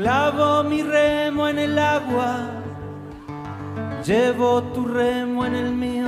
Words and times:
Clavo 0.00 0.64
mi 0.64 0.82
remo 0.82 1.46
en 1.46 1.58
el 1.58 1.78
agua, 1.78 2.48
llevo 4.02 4.62
tu 4.72 4.86
remo 4.86 5.44
en 5.44 5.54
el 5.54 5.72
mío. 5.72 6.06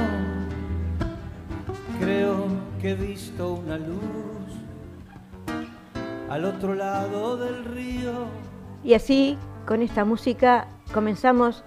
Creo 2.00 2.46
que 2.80 2.92
he 2.92 2.94
visto 2.94 3.52
una 3.52 3.76
luz 3.76 4.48
al 6.30 6.46
otro 6.46 6.74
lado 6.74 7.36
del 7.36 7.66
río. 7.66 8.28
Y 8.82 8.94
así, 8.94 9.36
con 9.66 9.82
esta 9.82 10.06
música, 10.06 10.68
comenzamos 10.94 11.62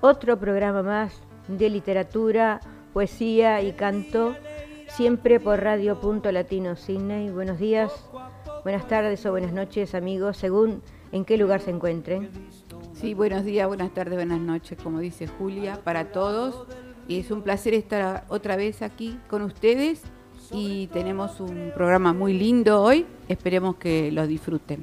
otro 0.00 0.40
programa 0.40 0.82
más 0.82 1.22
de 1.46 1.70
literatura, 1.70 2.58
poesía 2.92 3.62
y 3.62 3.74
canto, 3.74 4.34
siempre 4.88 5.38
por 5.38 5.62
Radio 5.62 6.00
Punto 6.00 6.32
Latino 6.32 6.74
Sydney. 6.74 7.30
Buenos 7.30 7.60
días, 7.60 7.92
buenas 8.64 8.88
tardes 8.88 9.24
o 9.24 9.30
buenas 9.30 9.52
noches, 9.52 9.94
amigos, 9.94 10.36
según 10.36 10.82
en 11.12 11.24
qué 11.24 11.36
lugar 11.36 11.60
se 11.60 11.70
encuentren. 11.70 12.30
Sí, 12.94 13.14
buenos 13.14 13.44
días, 13.44 13.66
buenas 13.66 13.92
tardes, 13.92 14.14
buenas 14.14 14.40
noches, 14.40 14.78
como 14.82 15.00
dice 15.00 15.26
Julia, 15.26 15.80
para 15.82 16.12
todos. 16.12 16.66
Y 17.08 17.20
es 17.20 17.30
un 17.30 17.42
placer 17.42 17.74
estar 17.74 18.24
otra 18.28 18.56
vez 18.56 18.82
aquí 18.82 19.18
con 19.28 19.42
ustedes 19.42 20.02
y 20.52 20.86
tenemos 20.88 21.40
un 21.40 21.72
programa 21.74 22.12
muy 22.12 22.34
lindo 22.34 22.82
hoy. 22.82 23.06
Esperemos 23.28 23.76
que 23.76 24.12
lo 24.12 24.26
disfruten. 24.26 24.82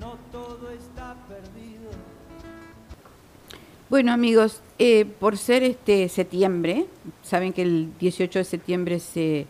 Bueno 3.89 4.11
amigos, 4.11 4.61
eh, 4.79 5.05
por 5.05 5.37
ser 5.37 5.63
este 5.63 6.09
septiembre, 6.09 6.87
saben 7.23 7.53
que 7.53 7.61
el 7.61 7.97
18 7.99 8.39
de 8.39 8.45
septiembre 8.45 8.99
se 8.99 9.47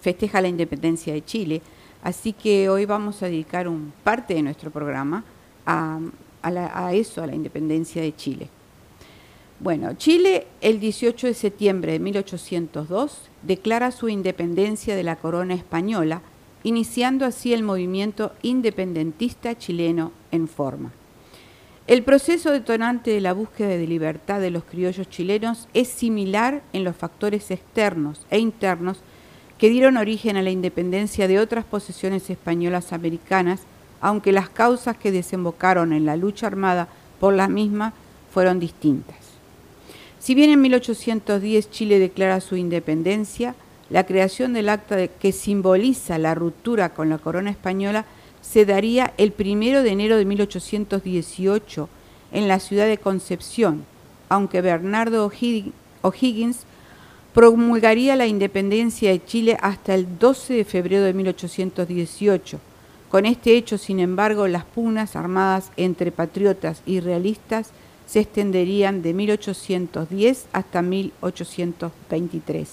festeja 0.00 0.40
la 0.40 0.46
independencia 0.46 1.12
de 1.12 1.24
Chile, 1.24 1.60
así 2.04 2.32
que 2.32 2.68
hoy 2.68 2.84
vamos 2.86 3.22
a 3.24 3.26
dedicar 3.26 3.66
un 3.66 3.92
parte 4.04 4.34
de 4.34 4.42
nuestro 4.42 4.70
programa 4.70 5.24
a, 5.66 6.00
eso, 6.92 7.22
a 7.22 7.26
la 7.26 7.34
independencia 7.34 8.02
de 8.02 8.14
Chile. 8.14 8.48
Bueno, 9.60 9.94
Chile 9.94 10.46
el 10.60 10.80
18 10.80 11.28
de 11.28 11.34
septiembre 11.34 11.92
de 11.92 11.98
1802 11.98 13.30
declara 13.42 13.92
su 13.92 14.08
independencia 14.08 14.96
de 14.96 15.02
la 15.02 15.16
corona 15.16 15.54
española, 15.54 16.22
iniciando 16.64 17.24
así 17.24 17.52
el 17.52 17.62
movimiento 17.62 18.32
independentista 18.42 19.56
chileno 19.56 20.12
en 20.32 20.48
forma. 20.48 20.92
El 21.86 22.02
proceso 22.02 22.50
detonante 22.50 23.10
de 23.10 23.20
la 23.20 23.34
búsqueda 23.34 23.68
de 23.68 23.86
libertad 23.86 24.40
de 24.40 24.50
los 24.50 24.64
criollos 24.64 25.08
chilenos 25.10 25.68
es 25.74 25.88
similar 25.88 26.62
en 26.72 26.82
los 26.82 26.96
factores 26.96 27.50
externos 27.50 28.26
e 28.30 28.38
internos 28.38 28.98
que 29.58 29.68
dieron 29.68 29.98
origen 29.98 30.36
a 30.36 30.42
la 30.42 30.50
independencia 30.50 31.28
de 31.28 31.38
otras 31.38 31.64
posesiones 31.64 32.28
españolas 32.30 32.92
americanas 32.92 33.60
aunque 34.04 34.32
las 34.32 34.50
causas 34.50 34.98
que 34.98 35.10
desembocaron 35.10 35.94
en 35.94 36.04
la 36.04 36.14
lucha 36.14 36.46
armada 36.46 36.88
por 37.18 37.32
la 37.32 37.48
misma 37.48 37.94
fueron 38.30 38.60
distintas. 38.60 39.16
Si 40.18 40.34
bien 40.34 40.50
en 40.50 40.60
1810 40.60 41.70
Chile 41.70 41.98
declara 41.98 42.42
su 42.42 42.56
independencia, 42.56 43.54
la 43.88 44.04
creación 44.04 44.52
del 44.52 44.68
acta 44.68 45.08
que 45.08 45.32
simboliza 45.32 46.18
la 46.18 46.34
ruptura 46.34 46.90
con 46.90 47.08
la 47.08 47.16
corona 47.16 47.50
española 47.50 48.04
se 48.42 48.66
daría 48.66 49.14
el 49.16 49.32
primero 49.32 49.82
de 49.82 49.92
enero 49.92 50.18
de 50.18 50.26
1818 50.26 51.88
en 52.32 52.46
la 52.46 52.60
ciudad 52.60 52.86
de 52.86 52.98
Concepción, 52.98 53.86
aunque 54.28 54.60
Bernardo 54.60 55.32
O'Higgins 56.02 56.66
promulgaría 57.32 58.16
la 58.16 58.26
independencia 58.26 59.10
de 59.12 59.24
Chile 59.24 59.56
hasta 59.62 59.94
el 59.94 60.18
12 60.18 60.52
de 60.52 60.64
febrero 60.66 61.04
de 61.04 61.14
1818 61.14 62.73
con 63.14 63.22
este 63.26 63.56
hecho, 63.56 63.78
sin 63.78 64.00
embargo, 64.00 64.48
las 64.48 64.64
pugnas 64.64 65.14
armadas 65.14 65.70
entre 65.76 66.10
patriotas 66.10 66.82
y 66.84 66.98
realistas 66.98 67.70
se 68.08 68.18
extenderían 68.18 69.02
de 69.02 69.14
1810 69.14 70.46
hasta 70.52 70.82
1823. 70.82 72.70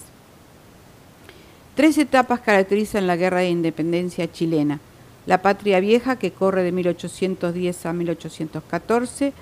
Tres 1.76 2.00
etapas 2.00 2.40
caracterizan 2.40 3.06
la 3.06 3.18
Guerra 3.18 3.42
de 3.42 3.52
Independencia 3.52 4.32
chilena. 4.32 4.80
La 5.28 5.44
Patria 5.44 5.80
Vieja, 5.80 6.16
que 6.16 6.32
corre 6.32 6.64
de 6.64 6.72
1810 6.72 7.86
a 7.86 7.94
1814, 7.94 9.34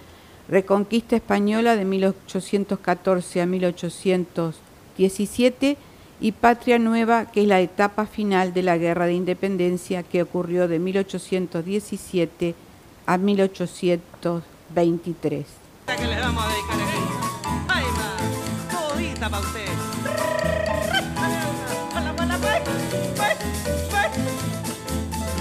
Reconquista 0.50 1.16
Española 1.16 1.78
de 1.78 1.86
1814 1.86 3.42
a 3.42 3.46
1817 3.46 5.78
y 6.22 6.34
Patria 6.34 6.78
Nueva, 6.80 7.26
que 7.26 7.44
es 7.44 7.48
la 7.48 7.62
etapa 7.62 8.06
final 8.06 8.54
de 8.54 8.64
la 8.64 8.78
Guerra 8.78 9.06
de 9.06 9.14
Independencia 9.14 10.04
que 10.04 10.22
ocurrió 10.22 10.68
de 10.68 10.80
1817 10.80 12.56
a 13.06 13.18
1823. 13.18 15.46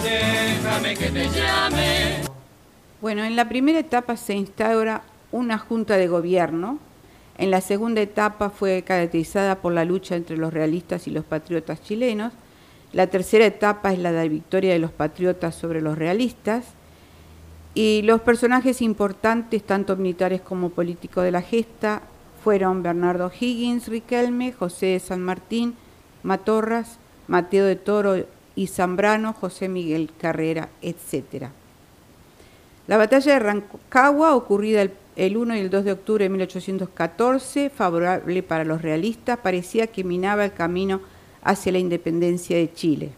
Déjame 0.02 0.96
que 0.96 1.10
te 1.10 1.28
llame. 1.28 2.22
Bueno, 3.00 3.22
en 3.24 3.36
la 3.36 3.48
primera 3.48 3.78
etapa 3.78 4.16
se 4.16 4.34
instaura 4.34 5.02
una 5.30 5.56
junta 5.58 5.96
de 5.96 6.08
gobierno 6.08 6.80
en 7.38 7.52
la 7.52 7.60
segunda 7.60 8.00
etapa 8.00 8.50
fue 8.50 8.82
caracterizada 8.82 9.60
por 9.60 9.72
la 9.72 9.84
lucha 9.84 10.16
entre 10.16 10.36
los 10.36 10.52
realistas 10.52 11.06
y 11.06 11.12
los 11.12 11.24
patriotas 11.24 11.80
chilenos. 11.82 12.32
La 12.92 13.06
tercera 13.06 13.46
etapa 13.46 13.92
es 13.92 14.00
la 14.00 14.10
de 14.10 14.18
la 14.18 14.28
victoria 14.28 14.72
de 14.72 14.80
los 14.80 14.90
patriotas 14.90 15.54
sobre 15.54 15.80
los 15.80 15.96
realistas. 15.96 16.64
Y 17.74 18.02
los 18.02 18.20
personajes 18.22 18.82
importantes, 18.82 19.62
tanto 19.62 19.94
militares 19.96 20.40
como 20.40 20.70
políticos 20.70 21.22
de 21.22 21.30
la 21.30 21.42
gesta, 21.42 22.02
fueron 22.42 22.82
Bernardo 22.82 23.30
Higgins 23.38 23.86
Riquelme, 23.86 24.52
José 24.52 24.86
de 24.86 25.00
San 25.00 25.22
Martín, 25.22 25.76
Matorras, 26.24 26.98
Mateo 27.28 27.66
de 27.66 27.76
Toro 27.76 28.16
y 28.56 28.66
Zambrano, 28.66 29.32
José 29.32 29.68
Miguel 29.68 30.10
Carrera, 30.18 30.70
etc. 30.82 31.50
La 32.88 32.96
batalla 32.96 33.34
de 33.34 33.38
Rancagua, 33.38 34.34
ocurrida 34.34 34.82
el 34.82 34.90
el 35.18 35.36
1 35.36 35.56
y 35.56 35.60
el 35.60 35.68
2 35.68 35.84
de 35.84 35.92
octubre 35.92 36.24
de 36.24 36.30
1814, 36.30 37.68
favorable 37.70 38.42
para 38.44 38.64
los 38.64 38.80
realistas, 38.80 39.38
parecía 39.38 39.88
que 39.88 40.04
minaba 40.04 40.44
el 40.44 40.52
camino 40.52 41.00
hacia 41.42 41.72
la 41.72 41.78
independencia 41.78 42.56
de 42.56 42.72
Chile. 42.72 43.10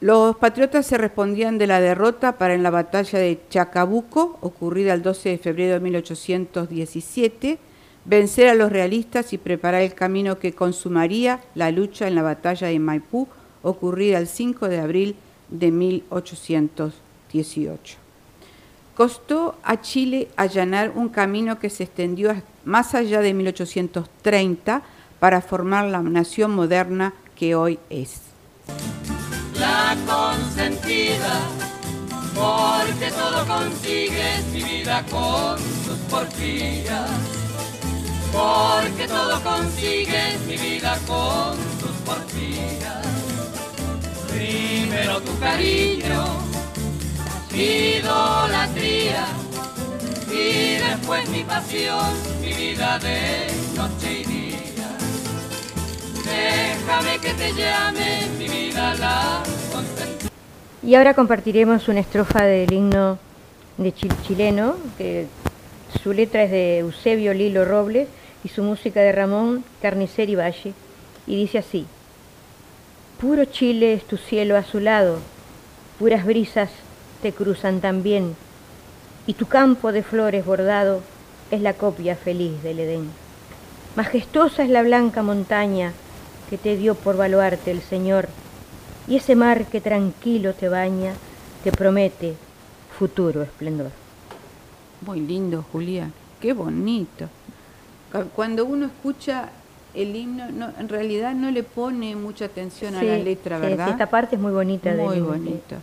Los 0.00 0.36
patriotas 0.36 0.86
se 0.86 0.98
respondían 0.98 1.56
de 1.56 1.66
la 1.66 1.80
derrota 1.80 2.36
para 2.36 2.52
en 2.52 2.62
la 2.62 2.68
batalla 2.68 3.18
de 3.18 3.40
Chacabuco, 3.48 4.36
ocurrida 4.42 4.92
el 4.92 5.00
12 5.00 5.30
de 5.30 5.38
febrero 5.38 5.72
de 5.72 5.80
1817, 5.80 7.58
vencer 8.04 8.48
a 8.48 8.54
los 8.54 8.70
realistas 8.70 9.32
y 9.32 9.38
preparar 9.38 9.80
el 9.80 9.94
camino 9.94 10.38
que 10.38 10.52
consumaría 10.52 11.40
la 11.54 11.70
lucha 11.70 12.06
en 12.06 12.16
la 12.16 12.22
batalla 12.22 12.66
de 12.66 12.78
Maipú, 12.78 13.28
ocurrida 13.62 14.18
el 14.18 14.26
5 14.26 14.68
de 14.68 14.80
abril 14.80 15.16
de 15.48 15.70
1818 15.70 18.03
costó 18.94 19.56
a 19.62 19.80
Chile 19.80 20.28
allanar 20.36 20.92
un 20.94 21.08
camino 21.08 21.58
que 21.58 21.70
se 21.70 21.84
extendió 21.84 22.34
más 22.64 22.94
allá 22.94 23.20
de 23.20 23.34
1830 23.34 24.82
para 25.18 25.40
formar 25.40 25.86
la 25.86 26.00
nación 26.00 26.54
moderna 26.54 27.14
que 27.36 27.54
hoy 27.54 27.78
es. 27.90 28.20
La 29.58 29.96
consentida, 30.06 31.40
porque 32.34 33.10
todo 33.10 33.46
consigues 33.46 34.46
mi 34.52 34.62
vida 34.62 35.04
con 35.10 35.56
tus 35.56 35.98
porfías. 36.10 37.10
Porque 38.32 39.06
todo 39.06 39.40
consigues 39.42 40.40
mi 40.46 40.56
vida 40.56 40.98
con 41.06 41.56
tus 41.80 41.96
porfías. 42.04 43.04
Primero 44.28 45.20
tu 45.20 45.38
cariño 45.38 46.53
idolatría 47.56 49.26
y 50.30 50.76
después 50.76 51.28
mi 51.30 51.44
pasión, 51.44 52.12
mi 52.40 52.52
vida 52.52 52.98
de 52.98 53.46
noche 53.76 54.24
y. 54.28 54.44
Déjame 56.24 57.18
que 57.20 57.34
te 57.34 57.52
llame 57.52 58.26
mi 58.38 58.48
vida 58.48 58.94
la 58.94 59.42
Y 60.82 60.94
ahora 60.96 61.14
compartiremos 61.14 61.88
una 61.88 62.00
estrofa 62.00 62.42
del 62.44 62.72
himno 62.72 63.18
de 63.76 63.94
chileno, 63.94 64.76
que 64.98 65.26
su 66.02 66.12
letra 66.12 66.44
es 66.44 66.50
de 66.50 66.78
Eusebio 66.78 67.34
Lilo 67.34 67.64
Robles 67.64 68.08
y 68.42 68.48
su 68.48 68.62
música 68.62 69.00
de 69.00 69.12
Ramón 69.12 69.64
Carniceri 69.80 70.34
Valle, 70.34 70.74
y 71.26 71.36
dice 71.36 71.58
así, 71.58 71.86
Puro 73.20 73.44
Chile 73.44 73.94
es 73.94 74.04
tu 74.04 74.16
cielo 74.16 74.56
azulado, 74.56 75.20
puras 75.98 76.24
brisas 76.26 76.70
te 77.24 77.32
cruzan 77.32 77.80
también, 77.80 78.36
y 79.26 79.32
tu 79.32 79.46
campo 79.46 79.92
de 79.92 80.02
flores 80.02 80.44
bordado 80.44 81.00
es 81.50 81.62
la 81.62 81.72
copia 81.72 82.16
feliz 82.16 82.62
del 82.62 82.80
Edén. 82.80 83.08
Majestuosa 83.96 84.62
es 84.62 84.68
la 84.68 84.82
blanca 84.82 85.22
montaña 85.22 85.94
que 86.50 86.58
te 86.58 86.76
dio 86.76 86.94
por 86.94 87.16
valuarte 87.16 87.70
el 87.70 87.80
Señor, 87.80 88.28
y 89.08 89.16
ese 89.16 89.36
mar 89.36 89.64
que 89.64 89.80
tranquilo 89.80 90.52
te 90.52 90.68
baña 90.68 91.14
te 91.62 91.72
promete 91.72 92.34
futuro 92.98 93.40
esplendor. 93.42 93.90
Muy 95.00 95.20
lindo, 95.20 95.64
Julia. 95.72 96.10
Qué 96.40 96.52
bonito. 96.52 97.30
Cuando 98.36 98.66
uno 98.66 98.84
escucha 98.84 99.48
el 99.94 100.14
himno, 100.14 100.50
no, 100.50 100.74
en 100.78 100.90
realidad 100.90 101.34
no 101.34 101.50
le 101.50 101.62
pone 101.62 102.16
mucha 102.16 102.44
atención 102.44 102.94
a 102.96 103.02
la 103.02 103.16
letra, 103.16 103.58
¿verdad? 103.58 103.86
Sí, 103.86 103.92
esta 103.92 104.10
parte 104.10 104.36
es 104.36 104.42
muy 104.42 104.52
bonita. 104.52 104.92
Muy 104.92 105.20
bonita. 105.20 105.78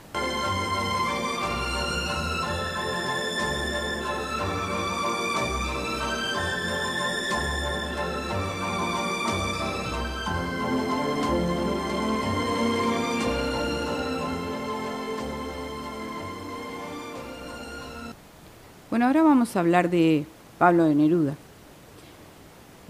Bueno, 18.91 19.05
ahora 19.05 19.23
vamos 19.23 19.55
a 19.55 19.61
hablar 19.61 19.89
de 19.89 20.25
Pablo 20.57 20.83
de 20.83 20.95
Neruda. 20.95 21.35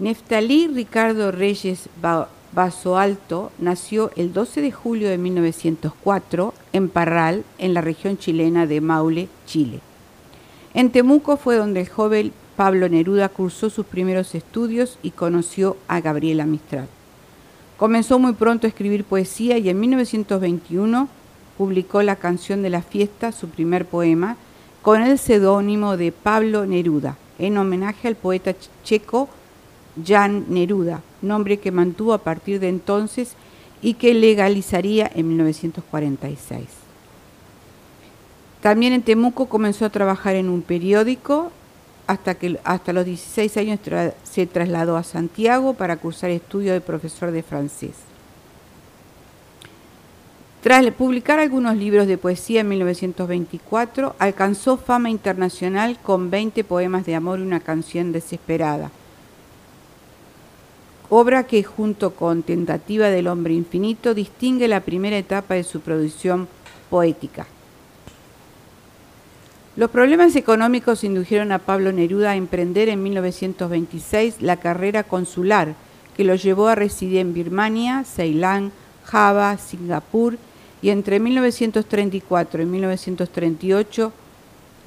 Neftalí 0.00 0.66
Ricardo 0.66 1.30
Reyes 1.30 1.88
Basoalto 2.52 3.52
nació 3.60 4.10
el 4.16 4.32
12 4.32 4.62
de 4.62 4.72
julio 4.72 5.08
de 5.08 5.16
1904 5.16 6.54
en 6.72 6.88
Parral, 6.88 7.44
en 7.58 7.72
la 7.72 7.82
región 7.82 8.18
chilena 8.18 8.66
de 8.66 8.80
Maule, 8.80 9.28
Chile. 9.46 9.78
En 10.74 10.90
Temuco 10.90 11.36
fue 11.36 11.54
donde 11.54 11.82
el 11.82 11.88
joven 11.88 12.32
Pablo 12.56 12.88
Neruda 12.88 13.28
cursó 13.28 13.70
sus 13.70 13.86
primeros 13.86 14.34
estudios 14.34 14.98
y 15.04 15.12
conoció 15.12 15.76
a 15.86 16.00
Gabriela 16.00 16.46
Mistral. 16.46 16.88
Comenzó 17.76 18.18
muy 18.18 18.32
pronto 18.32 18.66
a 18.66 18.70
escribir 18.70 19.04
poesía 19.04 19.56
y 19.58 19.68
en 19.68 19.78
1921 19.78 21.08
publicó 21.56 22.02
La 22.02 22.16
canción 22.16 22.60
de 22.62 22.70
la 22.70 22.82
fiesta, 22.82 23.30
su 23.30 23.48
primer 23.50 23.86
poema, 23.86 24.36
con 24.82 25.02
el 25.02 25.18
seudónimo 25.18 25.96
de 25.96 26.10
Pablo 26.10 26.66
Neruda, 26.66 27.16
en 27.38 27.56
homenaje 27.56 28.08
al 28.08 28.16
poeta 28.16 28.52
checo 28.82 29.28
Jan 30.04 30.46
Neruda, 30.48 31.02
nombre 31.22 31.58
que 31.58 31.70
mantuvo 31.70 32.12
a 32.12 32.18
partir 32.18 32.58
de 32.58 32.68
entonces 32.68 33.34
y 33.80 33.94
que 33.94 34.12
legalizaría 34.12 35.10
en 35.14 35.28
1946. 35.28 36.66
También 38.60 38.92
en 38.92 39.02
Temuco 39.02 39.46
comenzó 39.46 39.84
a 39.84 39.90
trabajar 39.90 40.34
en 40.34 40.48
un 40.48 40.62
periódico 40.62 41.52
hasta 42.06 42.34
que 42.34 42.58
hasta 42.64 42.92
los 42.92 43.04
16 43.04 43.56
años 43.56 43.80
se 44.24 44.46
trasladó 44.46 44.96
a 44.96 45.04
Santiago 45.04 45.74
para 45.74 45.96
cursar 45.96 46.30
estudios 46.30 46.74
de 46.74 46.80
profesor 46.80 47.30
de 47.30 47.42
francés. 47.42 48.11
Tras 50.62 50.88
publicar 50.92 51.40
algunos 51.40 51.76
libros 51.76 52.06
de 52.06 52.18
poesía 52.18 52.60
en 52.60 52.68
1924, 52.68 54.14
alcanzó 54.20 54.76
fama 54.76 55.10
internacional 55.10 55.98
con 56.00 56.30
20 56.30 56.62
poemas 56.62 57.04
de 57.04 57.16
amor 57.16 57.40
y 57.40 57.42
una 57.42 57.58
canción 57.58 58.12
desesperada. 58.12 58.92
Obra 61.10 61.48
que 61.48 61.64
junto 61.64 62.12
con 62.14 62.44
Tentativa 62.44 63.08
del 63.08 63.26
Hombre 63.26 63.54
Infinito 63.54 64.14
distingue 64.14 64.68
la 64.68 64.82
primera 64.82 65.18
etapa 65.18 65.54
de 65.54 65.64
su 65.64 65.80
producción 65.80 66.46
poética. 66.88 67.48
Los 69.74 69.90
problemas 69.90 70.36
económicos 70.36 71.02
indujeron 71.02 71.50
a 71.50 71.58
Pablo 71.58 71.90
Neruda 71.90 72.30
a 72.30 72.36
emprender 72.36 72.88
en 72.88 73.02
1926 73.02 74.40
la 74.40 74.58
carrera 74.58 75.02
consular 75.02 75.74
que 76.16 76.22
lo 76.22 76.36
llevó 76.36 76.68
a 76.68 76.76
residir 76.76 77.18
en 77.18 77.34
Birmania, 77.34 78.04
Ceilán, 78.04 78.70
Java, 79.04 79.58
Singapur 79.58 80.38
y 80.82 80.90
entre 80.90 81.20
1934 81.20 82.62
y 82.62 82.66
1938 82.66 84.12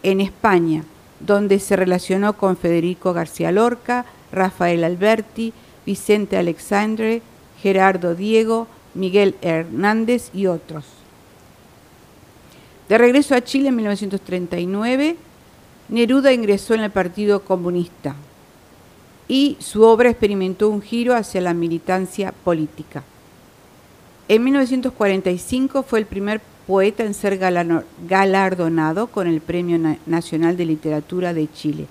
en 0.03 0.21
España, 0.21 0.83
donde 1.21 1.59
se 1.59 1.77
relacionó 1.77 2.33
con 2.33 2.57
Federico 2.57 3.13
García 3.13 3.51
Lorca, 3.51 4.05
Rafael 4.31 4.83
Alberti, 4.83 5.53
Vicente 5.85 6.37
Alexandre, 6.37 7.21
Gerardo 7.61 8.13
Diego, 8.13 8.67
Miguel 8.93 9.35
Hernández 9.41 10.29
y 10.33 10.47
otros. 10.47 10.85
De 12.89 12.97
regreso 12.97 13.33
a 13.33 13.43
Chile 13.43 13.69
en 13.69 13.77
1939, 13.77 15.15
Neruda 15.89 16.33
ingresó 16.33 16.73
en 16.73 16.81
el 16.81 16.91
Partido 16.91 17.41
Comunista 17.41 18.15
y 19.27 19.57
su 19.59 19.83
obra 19.83 20.09
experimentó 20.09 20.69
un 20.69 20.81
giro 20.81 21.15
hacia 21.15 21.41
la 21.41 21.53
militancia 21.53 22.31
política. 22.43 23.03
En 24.27 24.43
1945 24.43 25.83
fue 25.83 25.99
el 25.99 26.07
primer 26.07 26.41
poeta 26.65 27.03
en 27.03 27.13
ser 27.13 27.37
galardonado 27.37 29.07
con 29.07 29.27
el 29.27 29.39
Premio 29.39 29.97
Nacional 30.07 30.57
de 30.57 30.65
Literatura 30.65 31.35
de 31.35 31.47
Chile. 31.51 31.85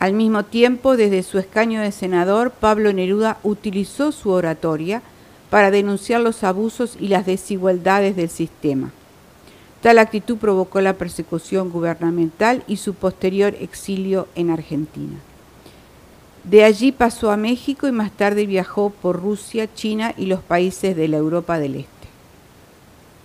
Al 0.00 0.12
mismo 0.12 0.44
tiempo, 0.44 0.98
desde 0.98 1.22
su 1.22 1.38
escaño 1.38 1.80
de 1.80 1.92
senador, 1.92 2.50
Pablo 2.50 2.92
Neruda 2.92 3.38
utilizó 3.42 4.12
su 4.12 4.30
oratoria 4.30 5.00
para 5.48 5.70
denunciar 5.70 6.20
los 6.20 6.44
abusos 6.44 6.98
y 7.00 7.08
las 7.08 7.24
desigualdades 7.24 8.14
del 8.14 8.28
sistema. 8.28 8.90
Tal 9.80 9.98
actitud 9.98 10.36
provocó 10.36 10.82
la 10.82 10.94
persecución 10.94 11.70
gubernamental 11.70 12.64
y 12.66 12.76
su 12.76 12.92
posterior 12.92 13.56
exilio 13.58 14.28
en 14.34 14.50
Argentina. 14.50 15.14
De 16.44 16.64
allí 16.64 16.90
pasó 16.90 17.30
a 17.30 17.36
México 17.36 17.86
y 17.86 17.92
más 17.92 18.10
tarde 18.10 18.46
viajó 18.46 18.90
por 18.90 19.20
Rusia, 19.20 19.72
China 19.72 20.12
y 20.16 20.26
los 20.26 20.40
países 20.40 20.96
de 20.96 21.06
la 21.06 21.18
Europa 21.18 21.58
del 21.58 21.76
Este. 21.76 21.88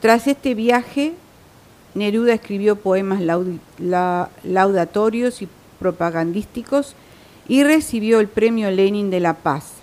Tras 0.02 0.28
este 0.28 0.54
viaje, 0.54 1.14
Neruda 1.96 2.34
escribió 2.34 2.76
poemas 2.76 3.22
laudatorios 4.44 5.42
y 5.42 5.48
propagandísticos 5.80 6.96
y 7.48 7.64
recibió 7.64 8.20
el 8.20 8.28
Premio 8.28 8.70
Lenin 8.70 9.10
de 9.10 9.20
la 9.20 9.34
Paz. 9.34 9.74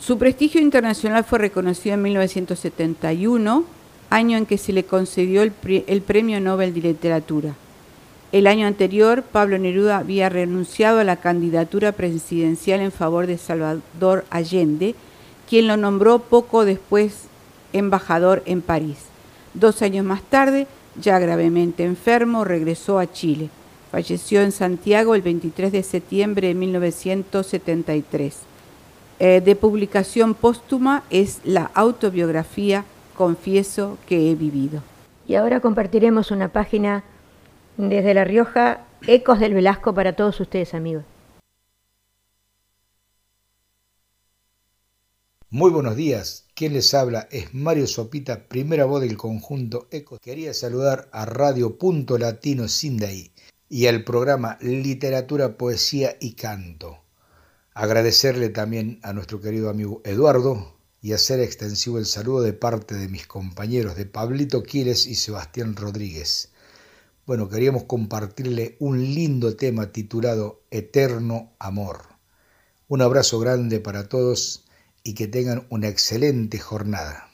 Su 0.00 0.16
prestigio 0.16 0.62
internacional 0.62 1.24
fue 1.24 1.38
reconocido 1.38 1.94
en 1.94 2.02
1971, 2.02 3.64
año 4.08 4.38
en 4.38 4.46
que 4.46 4.56
se 4.56 4.72
le 4.72 4.84
concedió 4.84 5.42
el, 5.42 5.52
el 5.86 6.00
Premio 6.00 6.40
Nobel 6.40 6.72
de 6.72 6.80
Literatura. 6.80 7.54
El 8.32 8.46
año 8.46 8.68
anterior, 8.68 9.24
Pablo 9.24 9.58
Neruda 9.58 9.98
había 9.98 10.28
renunciado 10.28 11.00
a 11.00 11.04
la 11.04 11.16
candidatura 11.16 11.90
presidencial 11.90 12.80
en 12.80 12.92
favor 12.92 13.26
de 13.26 13.38
Salvador 13.38 14.24
Allende, 14.30 14.94
quien 15.48 15.66
lo 15.66 15.76
nombró 15.76 16.20
poco 16.20 16.64
después 16.64 17.24
embajador 17.72 18.44
en 18.46 18.62
París. 18.62 18.98
Dos 19.54 19.82
años 19.82 20.04
más 20.04 20.22
tarde, 20.22 20.68
ya 21.00 21.18
gravemente 21.18 21.84
enfermo, 21.84 22.44
regresó 22.44 23.00
a 23.00 23.10
Chile. 23.10 23.50
Falleció 23.90 24.42
en 24.42 24.52
Santiago 24.52 25.16
el 25.16 25.22
23 25.22 25.72
de 25.72 25.82
septiembre 25.82 26.48
de 26.48 26.54
1973. 26.54 28.36
Eh, 29.18 29.42
de 29.44 29.56
publicación 29.56 30.34
póstuma 30.34 31.02
es 31.10 31.40
la 31.44 31.70
autobiografía 31.74 32.84
Confieso 33.16 33.98
que 34.06 34.30
he 34.30 34.34
vivido. 34.36 34.82
Y 35.26 35.34
ahora 35.34 35.60
compartiremos 35.60 36.30
una 36.30 36.48
página 36.48 37.04
desde 37.88 38.12
La 38.12 38.24
Rioja, 38.24 38.86
Ecos 39.06 39.40
del 39.40 39.54
Velasco 39.54 39.94
para 39.94 40.14
todos 40.14 40.38
ustedes, 40.40 40.74
amigos. 40.74 41.04
Muy 45.48 45.70
buenos 45.70 45.96
días. 45.96 46.46
Quien 46.54 46.74
les 46.74 46.92
habla 46.94 47.26
es 47.30 47.54
Mario 47.54 47.86
Sopita, 47.86 48.48
primera 48.48 48.84
voz 48.84 49.00
del 49.00 49.16
conjunto 49.16 49.88
Ecos. 49.90 50.20
Quería 50.20 50.52
saludar 50.52 51.08
a 51.12 51.24
Radio 51.24 51.78
Punto 51.78 52.18
Latino 52.18 52.68
Sindaí 52.68 53.32
y 53.68 53.86
al 53.86 54.04
programa 54.04 54.58
Literatura, 54.60 55.56
Poesía 55.56 56.16
y 56.20 56.34
Canto. 56.34 57.02
Agradecerle 57.72 58.50
también 58.50 59.00
a 59.02 59.12
nuestro 59.12 59.40
querido 59.40 59.70
amigo 59.70 60.02
Eduardo 60.04 60.76
y 61.00 61.14
hacer 61.14 61.40
extensivo 61.40 61.98
el 61.98 62.06
saludo 62.06 62.42
de 62.42 62.52
parte 62.52 62.94
de 62.94 63.08
mis 63.08 63.26
compañeros 63.26 63.96
de 63.96 64.06
Pablito 64.06 64.62
Quiles 64.62 65.06
y 65.06 65.14
Sebastián 65.14 65.74
Rodríguez 65.74 66.49
bueno, 67.30 67.48
queríamos 67.48 67.84
compartirle 67.84 68.74
un 68.80 69.14
lindo 69.14 69.54
tema 69.54 69.92
titulado 69.92 70.62
Eterno 70.72 71.52
Amor. 71.60 71.98
Un 72.88 73.02
abrazo 73.02 73.38
grande 73.38 73.78
para 73.78 74.08
todos 74.08 74.64
y 75.04 75.14
que 75.14 75.28
tengan 75.28 75.64
una 75.70 75.86
excelente 75.86 76.58
jornada. 76.58 77.30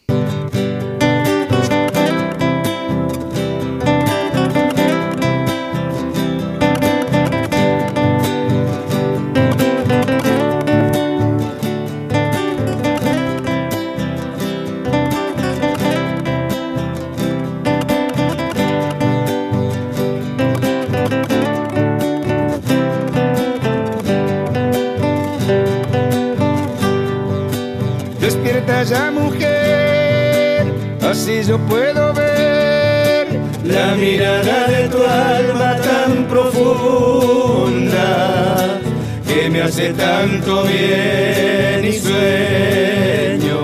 Hace 39.77 39.93
tanto 39.93 40.63
bien 40.63 41.85
y 41.85 41.93
sueño. 41.93 43.59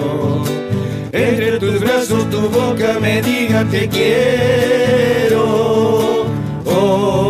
Entre 1.11 1.59
tus 1.59 1.81
brazos 1.81 2.29
tu 2.29 2.51
boca 2.51 2.99
me 3.01 3.23
diga 3.23 3.65
te 3.65 3.89
quiero. 3.89 5.41
Oh. 6.67 7.23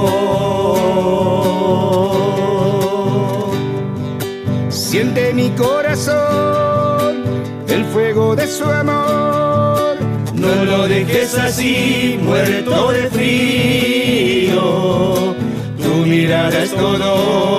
Siente 4.68 5.32
mi 5.32 5.50
corazón 5.50 7.22
el 7.68 7.84
fuego 7.84 8.34
de 8.34 8.48
su 8.48 8.64
amor. 8.64 9.96
No 10.34 10.64
lo 10.64 10.88
dejes 10.88 11.38
así, 11.38 12.18
muerto 12.20 12.90
de 12.90 13.08
frío. 13.10 14.60
Tu 15.80 15.94
mirada 16.04 16.64
es 16.64 16.72
todo 16.72 17.51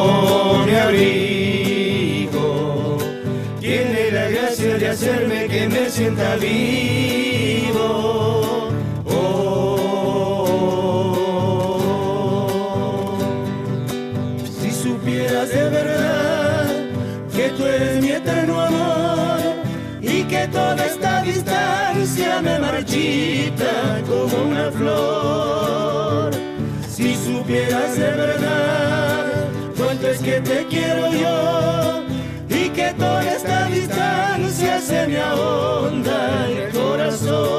sienta 6.03 6.35
vivo. 6.35 7.87
Oh. 9.05 9.77
Si 14.59 14.69
supieras 14.71 15.47
de 15.49 15.69
verdad 15.69 16.65
que 17.33 17.49
tú 17.55 17.65
eres 17.65 18.01
mi 18.03 18.11
eterno 18.11 18.59
amor 18.59 19.39
y 20.01 20.23
que 20.23 20.47
toda 20.49 20.85
esta 20.85 21.21
distancia 21.21 22.41
me 22.41 22.59
marchita 22.59 24.01
como 24.05 24.43
una 24.49 24.69
flor. 24.71 26.31
Si 26.89 27.15
supieras 27.15 27.95
de 27.95 28.11
verdad 28.11 29.47
cuánto 29.77 30.07
es 30.09 30.19
que 30.19 30.41
te 30.41 30.65
quiero 30.65 31.13
yo 31.13 31.92
que 32.93 32.99
toda 32.99 33.23
esta 33.23 33.65
distancia 33.67 34.81
se 34.81 35.07
me 35.07 35.17
ahonda 35.19 36.49
el 36.49 36.71
corazón. 36.71 37.52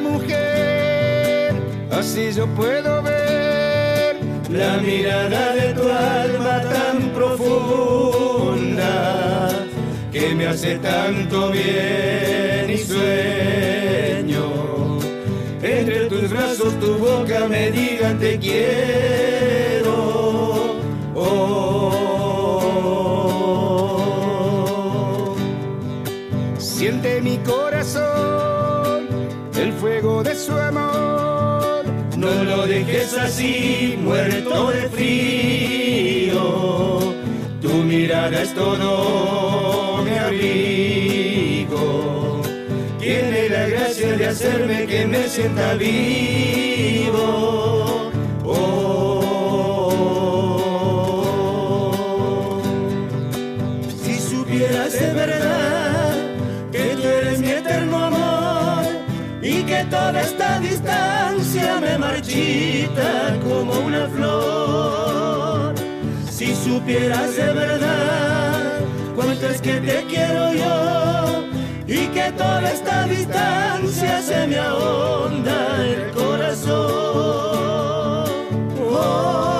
Mujer, 0.00 1.52
así 1.92 2.32
yo 2.32 2.46
puedo 2.54 3.02
ver 3.02 4.16
la 4.50 4.78
mirada 4.78 5.52
de 5.52 5.74
tu 5.74 5.82
alma 5.82 6.62
tan 6.72 7.10
profunda 7.10 8.88
que 10.10 10.34
me 10.34 10.46
hace 10.46 10.78
tanto 10.78 11.50
bien 11.50 12.70
y 12.70 12.78
sueño. 12.78 14.46
Entre 15.60 16.06
tus 16.06 16.30
brazos 16.30 16.80
tu 16.80 16.96
boca 16.96 17.46
me 17.46 17.70
diga 17.70 18.14
te 18.18 18.38
quiero. 18.38 19.92
Oh. 21.14 22.08
Siente 26.56 27.20
mi 27.20 27.36
corazón 27.36 27.67
su 30.48 30.56
amor. 30.58 31.84
No 32.16 32.32
lo 32.44 32.66
dejes 32.66 33.16
así, 33.16 33.96
muerto 34.00 34.70
de 34.70 34.88
frío. 34.96 36.42
Tu 37.60 37.72
mirada 37.92 38.42
es 38.42 38.54
todo 38.54 40.02
mi 40.04 40.16
abrigo. 40.26 41.84
Tiene 42.98 43.48
la 43.50 43.66
gracia 43.66 44.10
de 44.16 44.26
hacerme 44.26 44.86
que 44.86 45.06
me 45.06 45.28
sienta 45.28 45.74
vivo. 45.74 47.18
Esta 60.28 60.60
distancia 60.60 61.80
me 61.80 61.98
marchita 61.98 63.36
como 63.42 63.72
una 63.80 64.06
flor. 64.08 65.74
Si 66.30 66.54
supieras 66.54 67.34
de 67.36 67.52
verdad 67.52 68.80
cuánto 69.16 69.48
es 69.48 69.60
que 69.60 69.80
te 69.80 70.04
quiero 70.04 70.52
yo 70.52 71.44
y 71.86 72.06
que 72.08 72.32
toda 72.36 72.70
esta 72.70 73.06
distancia 73.06 74.22
se 74.22 74.46
me 74.46 74.58
ahonda 74.58 75.58
el 75.84 76.10
corazón. 76.12 76.78
Oh. 78.90 79.57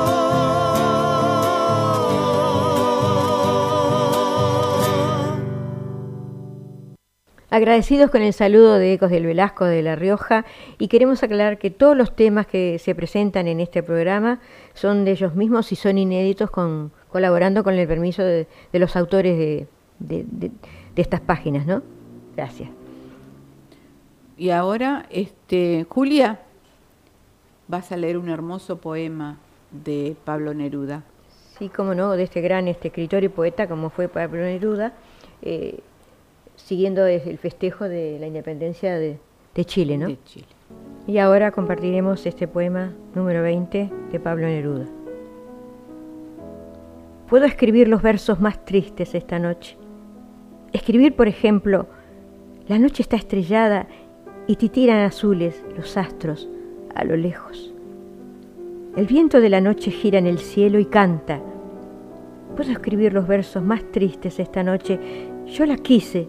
Agradecidos 7.58 8.12
con 8.12 8.22
el 8.22 8.32
saludo 8.32 8.74
de 8.78 8.92
Ecos 8.92 9.10
del 9.10 9.26
Velasco 9.26 9.64
de 9.64 9.82
La 9.82 9.96
Rioja 9.96 10.44
y 10.78 10.86
queremos 10.86 11.24
aclarar 11.24 11.58
que 11.58 11.70
todos 11.70 11.96
los 11.96 12.14
temas 12.14 12.46
que 12.46 12.78
se 12.78 12.94
presentan 12.94 13.48
en 13.48 13.58
este 13.58 13.82
programa 13.82 14.38
son 14.74 15.04
de 15.04 15.10
ellos 15.10 15.34
mismos 15.34 15.72
y 15.72 15.74
son 15.74 15.98
inéditos 15.98 16.52
con, 16.52 16.92
colaborando 17.08 17.64
con 17.64 17.74
el 17.74 17.88
permiso 17.88 18.22
de, 18.22 18.46
de 18.72 18.78
los 18.78 18.94
autores 18.94 19.36
de, 19.36 19.66
de, 19.98 20.24
de, 20.30 20.52
de 20.94 21.02
estas 21.02 21.20
páginas, 21.20 21.66
¿no? 21.66 21.82
Gracias. 22.36 22.70
Y 24.36 24.50
ahora, 24.50 25.06
este, 25.10 25.84
Julia, 25.88 26.38
vas 27.66 27.90
a 27.90 27.96
leer 27.96 28.18
un 28.18 28.28
hermoso 28.28 28.76
poema 28.76 29.36
de 29.72 30.14
Pablo 30.24 30.54
Neruda. 30.54 31.02
Sí, 31.58 31.68
como 31.70 31.96
no, 31.96 32.12
de 32.12 32.22
este 32.22 32.40
gran 32.40 32.68
este 32.68 32.86
escritor 32.86 33.24
y 33.24 33.28
poeta 33.28 33.66
como 33.66 33.90
fue 33.90 34.06
Pablo 34.06 34.42
Neruda, 34.42 34.92
eh, 35.42 35.80
siguiendo 36.68 37.06
el 37.06 37.38
festejo 37.38 37.88
de 37.88 38.18
la 38.20 38.26
independencia 38.26 38.98
de, 38.98 39.18
de 39.54 39.64
Chile, 39.64 39.96
¿no? 39.96 40.06
De 40.06 40.18
Chile. 40.24 40.44
Y 41.06 41.16
ahora 41.16 41.50
compartiremos 41.50 42.26
este 42.26 42.46
poema 42.46 42.92
número 43.14 43.42
20 43.42 43.90
de 44.12 44.20
Pablo 44.20 44.46
Neruda. 44.46 44.84
Puedo 47.26 47.46
escribir 47.46 47.88
los 47.88 48.02
versos 48.02 48.38
más 48.40 48.66
tristes 48.66 49.14
esta 49.14 49.38
noche. 49.38 49.78
Escribir, 50.74 51.16
por 51.16 51.26
ejemplo, 51.26 51.86
la 52.66 52.78
noche 52.78 53.00
está 53.00 53.16
estrellada 53.16 53.86
y 54.46 54.56
titiran 54.56 54.98
azules 54.98 55.64
los 55.74 55.96
astros 55.96 56.50
a 56.94 57.02
lo 57.04 57.16
lejos. 57.16 57.72
El 58.94 59.06
viento 59.06 59.40
de 59.40 59.48
la 59.48 59.62
noche 59.62 59.90
gira 59.90 60.18
en 60.18 60.26
el 60.26 60.38
cielo 60.38 60.78
y 60.78 60.84
canta. 60.84 61.40
Puedo 62.58 62.72
escribir 62.72 63.14
los 63.14 63.26
versos 63.26 63.62
más 63.62 63.90
tristes 63.90 64.38
esta 64.38 64.62
noche. 64.62 65.00
Yo 65.46 65.64
la 65.64 65.78
quise 65.78 66.28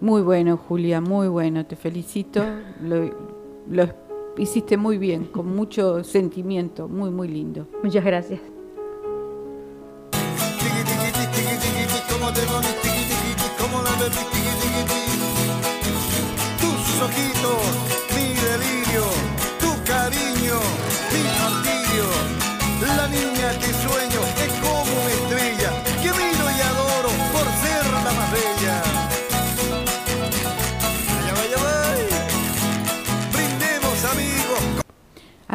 Muy 0.00 0.22
bueno, 0.22 0.56
Julia, 0.56 1.00
muy 1.00 1.28
bueno. 1.28 1.66
Te 1.66 1.76
felicito. 1.76 2.42
Lo, 2.82 3.10
lo 3.68 3.88
hiciste 4.38 4.76
muy 4.76 4.98
bien, 4.98 5.26
con 5.26 5.54
mucho 5.54 6.02
sentimiento. 6.04 6.88
Muy, 6.88 7.10
muy 7.10 7.28
lindo. 7.28 7.66
Muchas 7.82 8.04
gracias. 8.04 8.40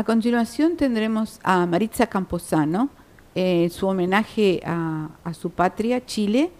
Continuación 0.05 0.77
tendremos 0.77 1.39
a 1.43 1.65
Maritza 1.65 2.07
Camposano, 2.07 2.89
eh, 3.35 3.69
su 3.69 3.87
homenaje 3.87 4.61
a, 4.65 5.09
su 5.33 5.49
patria, 5.49 6.05
Chile, 6.05 6.51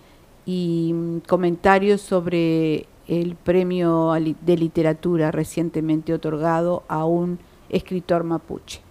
y 0.46 0.92
mm, 0.94 1.20
comentarios 1.28 2.02
sobre 2.02 2.88
el 3.08 3.36
premio 3.36 4.14
de 4.14 4.58
literatura 4.58 5.32
recientemente 5.32 6.14
otorgado 6.14 6.84
a 6.88 7.06
un 7.06 7.40
escritor 7.70 8.24
mapuche. 8.24 8.82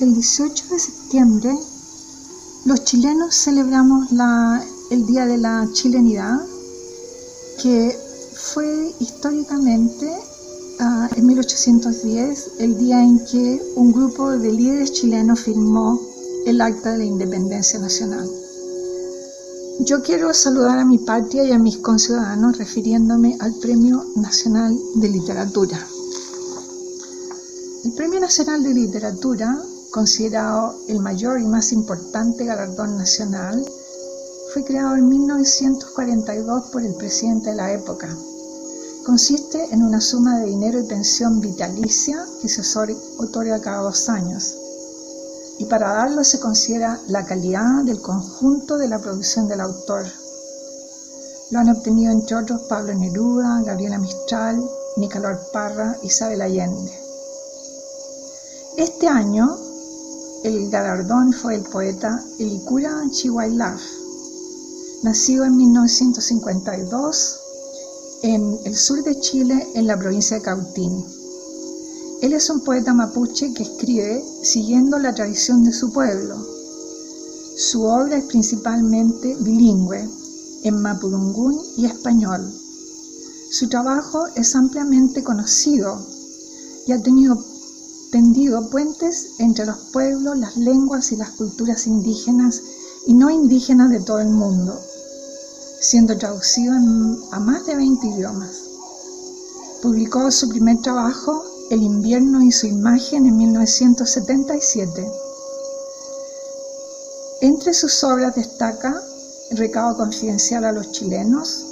El 0.00 0.14
18 0.14 0.68
de 0.68 0.78
septiembre 0.78 1.50
los 2.66 2.84
chilenos 2.84 3.34
celebramos 3.34 4.10
la- 4.12 4.62
el 4.90 5.06
Día 5.06 5.26
de 5.26 5.36
la 5.38 5.66
Chilenidad, 5.74 6.38
que 7.62 7.94
fue 8.54 8.90
históricamente 9.00 10.06
ah, 10.80 11.08
en 11.16 11.26
1810 11.26 12.50
el 12.58 12.78
día 12.78 13.02
en 13.02 13.24
que 13.24 13.62
un 13.76 13.92
grupo 13.92 14.30
de 14.30 14.52
líderes 14.52 14.92
chilenos 14.92 15.40
firmó 15.40 16.00
el 16.46 16.60
Acta 16.60 16.96
de 16.96 17.06
Independencia 17.06 17.78
Nacional. 17.78 18.28
Yo 19.80 20.02
quiero 20.02 20.32
saludar 20.32 20.78
a 20.78 20.84
mi 20.84 20.98
patria 20.98 21.44
y 21.44 21.52
a 21.52 21.58
mis 21.58 21.78
conciudadanos 21.78 22.58
refiriéndome 22.58 23.36
al 23.40 23.54
Premio 23.54 24.04
Nacional 24.16 24.78
de 24.94 25.08
Literatura. 25.08 25.78
El 27.84 27.92
Premio 27.92 28.20
Nacional 28.20 28.62
de 28.62 28.72
Literatura, 28.72 29.60
considerado 29.90 30.74
el 30.88 31.00
mayor 31.00 31.40
y 31.40 31.46
más 31.46 31.72
importante 31.72 32.44
galardón 32.44 32.96
nacional, 32.96 33.64
fue 34.52 34.64
creado 34.64 34.94
en 34.94 35.08
1942 35.08 36.66
por 36.72 36.82
el 36.82 36.94
presidente 36.94 37.50
de 37.50 37.56
la 37.56 37.72
época. 37.72 38.16
Consiste 39.04 39.62
en 39.70 39.82
una 39.82 40.00
suma 40.00 40.38
de 40.38 40.46
dinero 40.46 40.80
y 40.80 40.84
pensión 40.84 41.38
vitalicia 41.38 42.24
que 42.40 42.48
se 42.48 42.62
otorga 43.18 43.60
cada 43.60 43.82
dos 43.82 44.08
años. 44.08 44.56
Y 45.58 45.66
para 45.66 45.92
darlo 45.92 46.24
se 46.24 46.40
considera 46.40 46.98
la 47.08 47.26
calidad 47.26 47.84
del 47.84 48.00
conjunto 48.00 48.78
de 48.78 48.88
la 48.88 48.98
producción 48.98 49.46
del 49.46 49.60
autor. 49.60 50.06
Lo 51.50 51.58
han 51.58 51.68
obtenido 51.68 52.12
entre 52.12 52.36
otros 52.36 52.62
Pablo 52.62 52.94
Neruda, 52.94 53.60
Gabriela 53.60 53.98
Mistral, 53.98 54.64
Nicolás 54.96 55.38
Parra, 55.52 55.98
Isabel 56.02 56.40
Allende. 56.40 56.90
Este 58.78 59.06
año 59.06 59.54
el 60.44 60.70
galardón 60.70 61.34
fue 61.34 61.56
el 61.56 61.62
poeta 61.62 62.24
Elikura 62.38 63.02
Chihuailaf, 63.10 63.82
nacido 65.02 65.44
en 65.44 65.58
1952 65.58 67.43
en 68.24 68.58
el 68.64 68.74
sur 68.74 69.02
de 69.02 69.20
Chile, 69.20 69.68
en 69.74 69.86
la 69.86 69.98
provincia 69.98 70.38
de 70.38 70.42
Cautín. 70.42 71.04
Él 72.22 72.32
es 72.32 72.48
un 72.48 72.62
poeta 72.62 72.94
mapuche 72.94 73.52
que 73.52 73.64
escribe 73.64 74.24
siguiendo 74.42 74.98
la 74.98 75.14
tradición 75.14 75.62
de 75.62 75.74
su 75.74 75.92
pueblo. 75.92 76.34
Su 77.58 77.82
obra 77.82 78.16
es 78.16 78.24
principalmente 78.24 79.36
bilingüe, 79.40 80.08
en 80.62 80.80
mapudungún 80.80 81.60
y 81.76 81.84
español. 81.84 82.50
Su 83.50 83.68
trabajo 83.68 84.24
es 84.36 84.56
ampliamente 84.56 85.22
conocido 85.22 86.00
y 86.86 86.92
ha 86.92 87.02
tenido 87.02 87.44
tendido 88.10 88.70
puentes 88.70 89.32
entre 89.38 89.66
los 89.66 89.76
pueblos, 89.92 90.38
las 90.38 90.56
lenguas 90.56 91.12
y 91.12 91.16
las 91.16 91.32
culturas 91.32 91.86
indígenas 91.86 92.62
y 93.06 93.12
no 93.12 93.28
indígenas 93.28 93.90
de 93.90 94.00
todo 94.00 94.20
el 94.20 94.30
mundo, 94.30 94.80
siendo 95.84 96.16
traducido 96.16 96.74
en- 96.74 97.18
a 97.32 97.40
más 97.40 97.66
de 97.66 97.76
20 97.76 98.06
idiomas. 98.06 98.56
Publicó 99.82 100.30
su 100.30 100.48
primer 100.48 100.80
trabajo, 100.80 101.44
El 101.70 101.82
invierno 101.82 102.42
y 102.42 102.52
su 102.52 102.66
imagen, 102.66 103.24
en 103.26 103.36
1977. 103.38 105.10
Entre 107.40 107.72
sus 107.72 108.04
obras 108.04 108.34
destaca 108.34 108.94
Recado 109.50 109.96
confidencial 109.96 110.64
a 110.64 110.72
los 110.72 110.92
chilenos, 110.92 111.64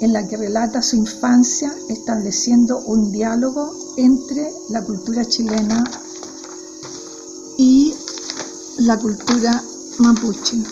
en 0.00 0.12
la 0.12 0.26
que 0.28 0.36
relata 0.36 0.82
su 0.82 0.96
infancia 0.96 1.74
estableciendo 1.88 2.78
un 2.80 3.10
diálogo 3.12 3.74
entre 3.96 4.52
la 4.70 4.82
cultura 4.82 5.24
chilena 5.24 5.82
y 7.56 7.94
la 8.78 8.98
cultura 8.98 9.62
mapuche. 9.98 10.62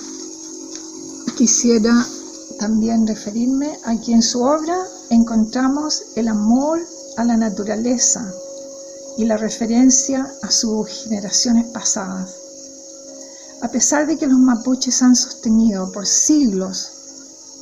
Quisiera 1.37 2.07
también 2.61 3.07
referirme 3.07 3.79
a 3.85 3.99
que 3.99 4.13
en 4.13 4.23
su 4.23 4.43
obra 4.43 4.77
encontramos 5.09 6.03
el 6.15 6.29
amor 6.29 6.79
a 7.17 7.25
la 7.25 7.39
naturaleza 7.39 8.31
y 9.17 9.25
la 9.25 9.39
referencia 9.39 10.31
a 10.43 10.51
sus 10.51 10.87
generaciones 10.89 11.67
pasadas. 11.69 12.37
A 13.63 13.69
pesar 13.69 14.07
de 14.07 14.19
que 14.19 14.27
los 14.27 14.39
mapuches 14.39 15.01
han 15.01 15.17
sostenido 15.17 15.91
por 15.91 16.07
siglos 16.07 16.91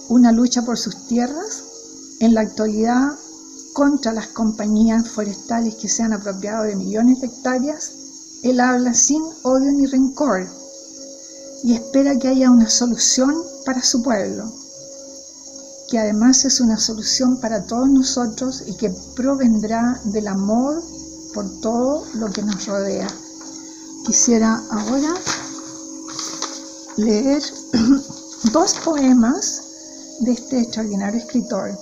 una 0.09 0.33
lucha 0.33 0.63
por 0.63 0.77
sus 0.77 1.07
tierras, 1.07 1.63
en 2.19 2.35
la 2.35 2.41
actualidad 2.41 3.13
contra 3.75 4.13
las 4.13 4.27
compañías 4.27 5.09
forestales 5.09 5.77
que 5.77 5.89
se 5.89 6.03
han 6.03 6.13
apropiado 6.13 6.65
de 6.65 6.75
millones 6.75 7.21
de 7.21 7.29
hectáreas, 7.29 7.93
él 8.43 8.59
habla 8.59 8.95
sin 8.95 9.23
odio 9.43 9.71
ni 9.71 9.87
rencor 9.87 10.49
y 11.63 11.75
espera 11.75 12.19
que 12.19 12.29
haya 12.29 12.51
una 12.51 12.69
solución 12.69 13.35
para 13.65 13.83
su 13.83 14.03
pueblo, 14.03 14.53
que 15.89 15.99
además 15.99 16.45
es 16.45 16.61
una 16.61 16.79
solución 16.79 17.41
para 17.41 17.65
todos 17.65 17.89
nosotros 17.89 18.63
y 18.67 18.77
que 18.77 18.91
provendrá 19.17 20.01
del 20.05 20.29
amor 20.29 20.83
por 21.33 21.61
todo 21.61 22.05
lo 22.15 22.31
que 22.31 22.43
nos 22.43 22.67
rodea. 22.67 23.09
Quisiera 24.05 24.63
ahora 24.71 25.15
leer 26.97 27.43
dos 28.53 28.75
poemas 28.85 29.63
de 30.21 30.33
este 30.33 30.61
extraordinario 30.61 31.21
escritor, 31.21 31.79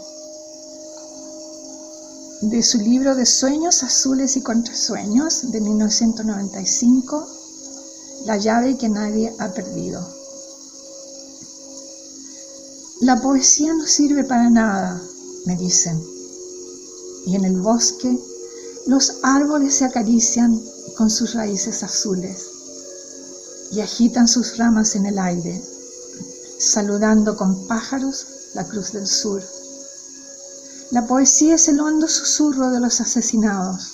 de 2.43 2.63
su 2.63 2.79
libro 2.79 3.15
de 3.15 3.27
Sueños 3.27 3.83
Azules 3.83 4.37
y 4.37 4.43
Contrasueños 4.43 5.51
de 5.51 5.61
1995, 5.61 7.27
la 8.27 8.37
llave 8.37 8.77
que 8.77 8.89
nadie 8.89 9.35
ha 9.39 9.49
perdido. 9.49 10.26
La 13.01 13.21
poesía 13.21 13.75
no 13.75 13.87
sirve 13.87 14.25
para 14.25 14.49
nada, 14.49 15.03
me 15.45 15.55
dicen. 15.57 16.03
Y 17.27 17.37
en 17.37 17.45
el 17.45 17.61
bosque 17.61 18.19
los 18.87 19.19
árboles 19.23 19.75
se 19.75 19.85
acarician 19.85 20.59
con 20.97 21.11
sus 21.11 21.35
raíces 21.35 21.83
azules 21.83 22.47
y 23.71 23.81
agitan 23.81 24.27
sus 24.27 24.57
ramas 24.57 24.97
en 24.97 25.05
el 25.05 25.19
aire, 25.19 25.63
saludando 26.59 27.37
con 27.37 27.67
pájaros 27.67 28.27
la 28.55 28.65
cruz 28.65 28.93
del 28.93 29.07
sur. 29.07 29.43
La 30.91 31.07
poesía 31.07 31.57
es 31.57 31.69
el 31.69 31.81
hondo 31.81 32.09
susurro 32.09 32.71
de 32.71 32.81
los 32.81 33.03
asesinados, 33.03 33.91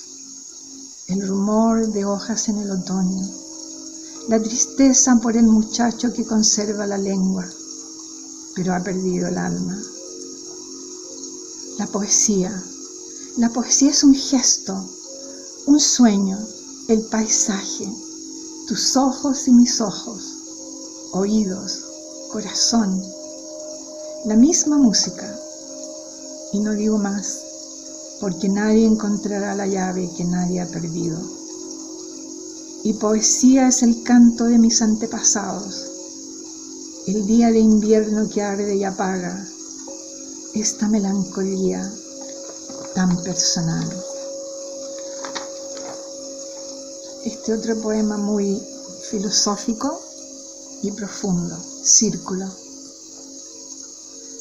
el 1.08 1.26
rumor 1.26 1.88
de 1.88 2.04
hojas 2.04 2.48
en 2.48 2.58
el 2.58 2.70
otoño, 2.70 3.28
la 4.28 4.40
tristeza 4.40 5.16
por 5.16 5.36
el 5.36 5.48
muchacho 5.48 6.12
que 6.12 6.24
conserva 6.24 6.86
la 6.86 6.98
lengua, 6.98 7.50
pero 8.54 8.74
ha 8.74 8.80
perdido 8.80 9.28
el 9.28 9.38
alma. 9.38 9.80
La 11.78 11.86
poesía, 11.86 12.62
la 13.38 13.48
poesía 13.50 13.90
es 13.90 14.04
un 14.04 14.14
gesto, 14.14 14.74
un 15.66 15.80
sueño, 15.80 16.38
el 16.88 17.02
paisaje, 17.06 17.88
tus 18.68 18.96
ojos 18.96 19.48
y 19.48 19.52
mis 19.52 19.80
ojos, 19.80 20.22
oídos, 21.12 21.84
corazón, 22.30 23.02
la 24.26 24.36
misma 24.36 24.76
música. 24.76 25.38
Y 26.52 26.60
no 26.60 26.72
digo 26.72 26.98
más, 26.98 27.38
porque 28.20 28.48
nadie 28.48 28.86
encontrará 28.86 29.54
la 29.54 29.66
llave 29.66 30.10
que 30.16 30.24
nadie 30.24 30.60
ha 30.60 30.66
perdido. 30.66 31.18
Y 32.84 32.94
poesía 32.94 33.68
es 33.68 33.82
el 33.82 34.02
canto 34.02 34.44
de 34.44 34.58
mis 34.58 34.82
antepasados, 34.82 35.91
el 37.06 37.26
día 37.26 37.50
de 37.50 37.58
invierno 37.58 38.28
que 38.28 38.42
arde 38.42 38.76
y 38.76 38.84
apaga 38.84 39.44
esta 40.54 40.88
melancolía 40.88 41.92
tan 42.94 43.20
personal. 43.24 43.90
Este 47.24 47.54
otro 47.54 47.80
poema 47.80 48.18
muy 48.18 48.62
filosófico 49.10 50.00
y 50.82 50.92
profundo, 50.92 51.56
Círculo. 51.82 52.46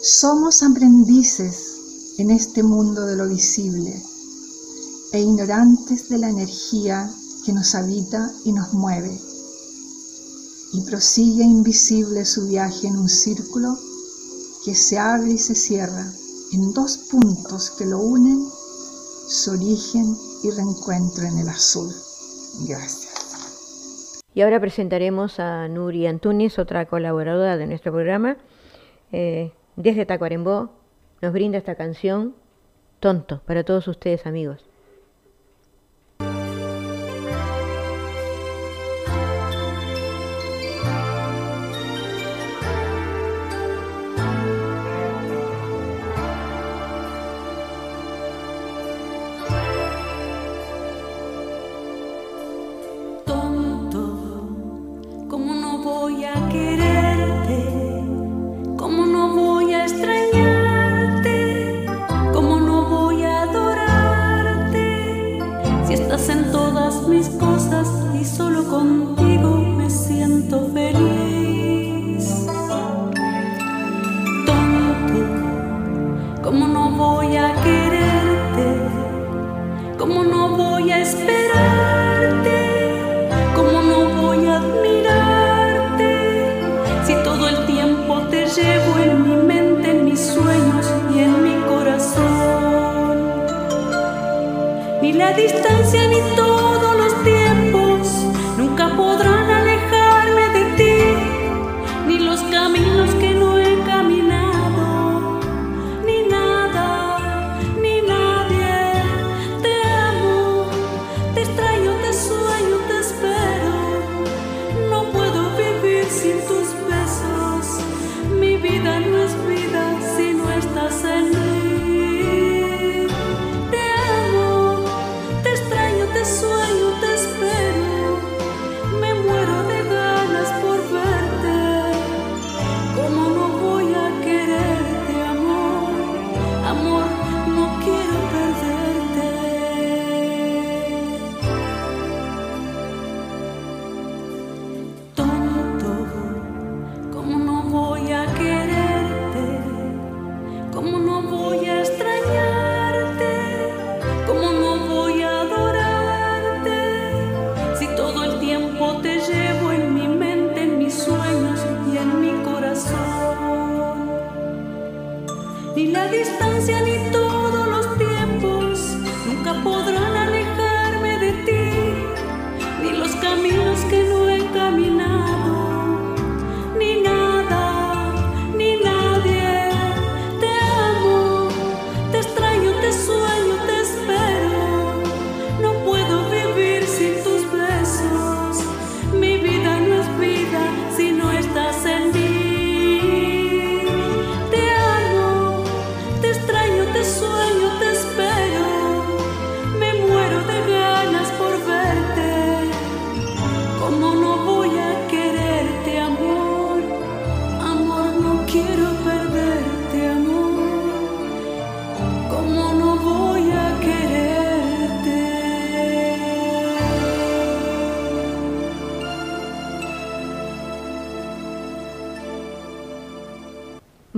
Somos 0.03 0.61
aprendices 0.61 2.15
en 2.19 2.29
este 2.29 2.61
mundo 2.61 3.07
de 3.07 3.15
lo 3.15 3.27
visible 3.27 4.03
e 5.13 5.19
ignorantes 5.19 6.09
de 6.09 6.19
la 6.19 6.29
energía 6.29 7.11
que 7.43 7.53
nos 7.53 7.73
habita 7.73 8.31
y 8.45 8.51
nos 8.53 8.71
mueve. 8.73 9.30
Y 10.73 10.81
prosigue 10.85 11.43
invisible 11.43 12.25
su 12.25 12.47
viaje 12.47 12.87
en 12.87 12.97
un 12.97 13.09
círculo 13.09 13.77
que 14.63 14.75
se 14.75 14.97
abre 14.97 15.31
y 15.31 15.37
se 15.37 15.55
cierra 15.55 16.05
en 16.53 16.73
dos 16.73 16.97
puntos 17.11 17.71
que 17.71 17.85
lo 17.85 17.99
unen, 17.99 18.45
su 19.27 19.51
origen 19.51 20.15
y 20.43 20.51
reencuentro 20.51 21.23
en 21.25 21.37
el 21.39 21.49
azul. 21.49 21.89
Gracias. 22.67 24.21
Y 24.33 24.41
ahora 24.41 24.59
presentaremos 24.59 25.39
a 25.39 25.67
Nuri 25.67 26.07
Antunes, 26.07 26.57
otra 26.57 26.85
colaboradora 26.85 27.57
de 27.57 27.67
nuestro 27.67 27.91
programa. 27.91 28.37
Eh, 29.11 29.51
desde 29.75 30.05
Tacuarembó 30.05 30.69
nos 31.21 31.33
brinda 31.33 31.57
esta 31.57 31.75
canción, 31.75 32.35
Tonto, 32.99 33.41
para 33.45 33.63
todos 33.63 33.87
ustedes 33.87 34.25
amigos. 34.25 34.70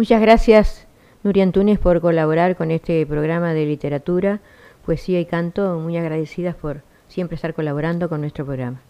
Muchas 0.04 0.20
gracias, 0.20 0.86
Nuria 1.24 1.44
Antunes, 1.44 1.80
por 1.80 2.02
colaborar 2.02 2.58
con 2.58 2.72
este 2.72 3.06
programa 3.06 3.54
de 3.54 3.66
literatura, 3.66 4.42
poesía 4.86 5.22
y 5.22 5.26
canto. 5.26 5.80
Muy 5.80 5.96
agradecidas 5.96 6.56
por 6.56 6.82
siempre 7.08 7.36
estar 7.36 7.54
colaborando 7.54 8.10
con 8.10 8.20
nuestro 8.20 8.46
programa. 8.46 8.82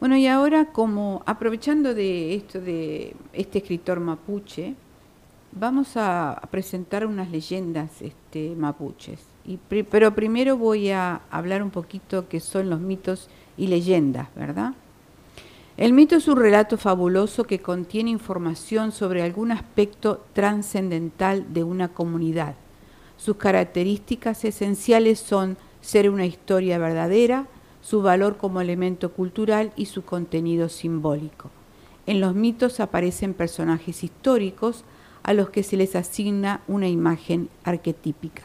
Bueno, 0.00 0.14
y 0.18 0.26
ahora 0.26 0.66
como 0.66 1.22
aprovechando 1.24 1.94
de 1.94 2.34
esto 2.34 2.60
de 2.60 3.16
este 3.32 3.60
escritor 3.60 4.00
mapuche, 4.00 4.74
vamos 5.50 5.96
a, 5.96 6.42
presentar 6.50 7.06
unas 7.06 7.30
leyendas 7.30 8.02
este, 8.02 8.54
mapuches. 8.54 9.18
Y, 9.46 9.56
pero 9.84 10.14
primero 10.14 10.58
voy 10.58 10.90
a 10.90 11.22
hablar 11.30 11.62
un 11.62 11.70
poquito 11.70 12.28
qué 12.28 12.38
son 12.38 12.68
los 12.68 12.80
mitos 12.80 13.30
y 13.56 13.68
leyendas, 13.68 14.28
¿verdad? 14.36 14.74
El 15.76 15.94
mito 15.94 16.16
es 16.16 16.28
un 16.28 16.36
relato 16.36 16.76
fabuloso 16.76 17.44
que 17.44 17.60
contiene 17.60 18.10
información 18.10 18.92
sobre 18.92 19.22
algún 19.22 19.52
aspecto 19.52 20.22
trascendental 20.34 21.54
de 21.54 21.64
una 21.64 21.88
comunidad. 21.88 22.56
Sus 23.16 23.36
características 23.36 24.44
esenciales 24.44 25.18
son 25.18 25.56
ser 25.80 26.10
una 26.10 26.26
historia 26.26 26.78
verdadera, 26.78 27.46
su 27.80 28.02
valor 28.02 28.36
como 28.36 28.60
elemento 28.60 29.12
cultural 29.12 29.72
y 29.74 29.86
su 29.86 30.04
contenido 30.04 30.68
simbólico. 30.68 31.50
En 32.06 32.20
los 32.20 32.34
mitos 32.34 32.78
aparecen 32.78 33.32
personajes 33.32 34.04
históricos 34.04 34.84
a 35.22 35.32
los 35.32 35.50
que 35.50 35.62
se 35.62 35.76
les 35.76 35.96
asigna 35.96 36.60
una 36.68 36.88
imagen 36.88 37.48
arquetípica. 37.64 38.42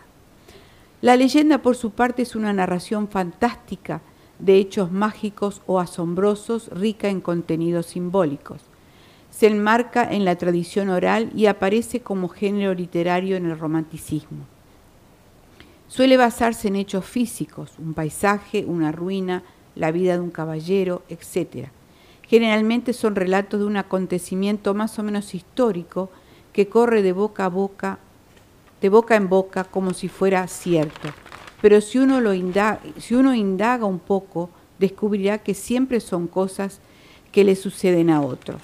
La 1.02 1.16
leyenda, 1.16 1.58
por 1.60 1.76
su 1.76 1.92
parte, 1.92 2.22
es 2.22 2.36
una 2.36 2.54
narración 2.54 3.08
fantástica 3.10 4.02
de 4.40 4.58
hechos 4.58 4.92
mágicos 4.92 5.62
o 5.66 5.80
asombrosos, 5.80 6.70
rica 6.70 7.10
en 7.10 7.22
contenidos 7.22 7.88
simbólicos. 7.88 8.62
Se 9.32 9.48
enmarca 9.48 10.04
en 10.12 10.26
la 10.26 10.36
tradición 10.36 10.90
oral 10.90 11.32
y 11.36 11.48
aparece 11.48 12.02
como 12.02 12.28
género 12.28 12.74
literario 12.74 13.36
en 13.38 13.46
el 13.46 13.60
romanticismo. 13.60 14.46
Suele 15.88 16.18
basarse 16.18 16.68
en 16.68 16.76
hechos 16.76 17.06
físicos, 17.06 17.74
un 17.80 17.94
paisaje, 17.94 18.66
una 18.66 18.92
ruina, 18.92 19.44
la 19.76 19.92
vida 19.92 20.14
de 20.14 20.20
un 20.20 20.32
caballero, 20.32 21.04
etc. 21.08 21.70
Generalmente 22.24 22.94
son 22.94 23.16
relatos 23.16 23.60
de 23.60 23.66
un 23.66 23.78
acontecimiento 23.78 24.74
más 24.74 25.00
o 25.00 25.04
menos 25.04 25.34
histórico 25.34 26.10
que 26.52 26.68
corre 26.68 27.04
de 27.04 27.14
boca 27.14 27.46
a 27.46 27.50
boca, 27.50 28.00
de 28.82 28.90
boca 28.90 29.16
en 29.16 29.30
boca 29.30 29.64
como 29.64 29.94
si 29.94 30.10
fuera 30.10 30.48
cierto. 30.48 31.10
Pero 31.62 31.82
si 31.82 31.98
uno, 31.98 32.22
lo 32.22 32.34
indaga, 32.34 32.80
si 32.98 33.16
uno 33.16 33.34
indaga 33.34 33.86
un 33.86 34.00
poco, 34.00 34.50
descubrirá 34.80 35.40
que 35.40 35.54
siempre 35.54 36.00
son 36.00 36.28
cosas 36.28 36.80
que 37.32 37.44
le 37.44 37.56
suceden 37.56 38.10
a 38.10 38.22
otro. 38.22 38.58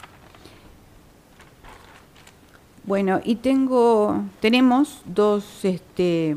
Bueno, 2.86 3.22
y 3.24 3.36
tengo, 3.36 4.24
tenemos 4.42 5.02
dos 5.06 5.64
este, 5.64 6.36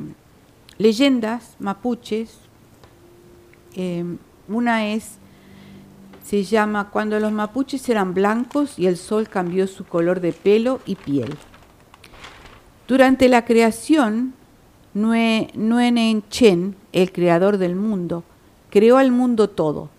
leyendas 0.79 1.57
mapuches. 1.59 2.39
Em, 3.75 4.19
una 4.49 4.87
es, 4.87 5.19
se 6.25 6.45
llama 6.45 6.91
Cuando 6.91 7.19
los 7.19 7.33
mapuches 7.33 7.89
eran 7.89 8.15
blancos 8.15 8.79
y 8.79 8.87
el 8.87 8.97
sol 8.97 9.29
cambió 9.29 9.67
su 9.67 9.85
color 9.85 10.21
de 10.21 10.33
pelo 10.33 10.81
y 10.87 10.95
piel. 10.95 11.35
Durante 12.87 13.29
la 13.29 13.45
creación, 13.45 14.33
Nuenen 14.97 16.23
Chen, 16.31 16.75
el 16.95 17.13
creador 17.13 17.59
del 17.59 17.77
mundo, 17.77 18.25
creó 18.71 18.97
al 18.97 19.13
mundo 19.13 19.51
todo. 19.51 19.91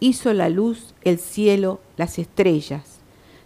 Hizo 0.00 0.34
la 0.34 0.50
luz, 0.50 0.94
el 1.02 1.18
cielo, 1.18 1.80
las 1.96 2.18
estrellas. 2.18 2.98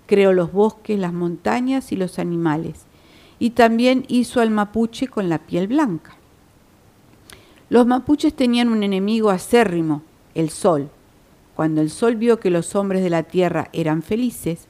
Creó 0.06 0.32
los 0.32 0.52
bosques, 0.52 0.98
las 0.98 1.12
montañas 1.12 1.92
y 1.92 1.96
los 1.96 2.18
animales. 2.18 2.80
Y 3.38 3.50
también 3.50 4.06
hizo 4.08 4.40
al 4.40 4.50
mapuche 4.50 5.06
con 5.06 5.28
la 5.28 5.38
piel 5.38 5.68
blanca. 5.68 6.16
Los 7.70 7.86
mapuches 7.86 8.34
tenían 8.34 8.68
un 8.68 8.82
enemigo 8.82 9.30
acérrimo, 9.30 10.02
el 10.34 10.50
sol. 10.50 10.90
Cuando 11.54 11.80
el 11.80 11.90
sol 11.90 12.16
vio 12.16 12.40
que 12.40 12.50
los 12.50 12.74
hombres 12.74 13.04
de 13.04 13.10
la 13.10 13.22
tierra 13.22 13.68
eran 13.72 14.02
felices, 14.02 14.66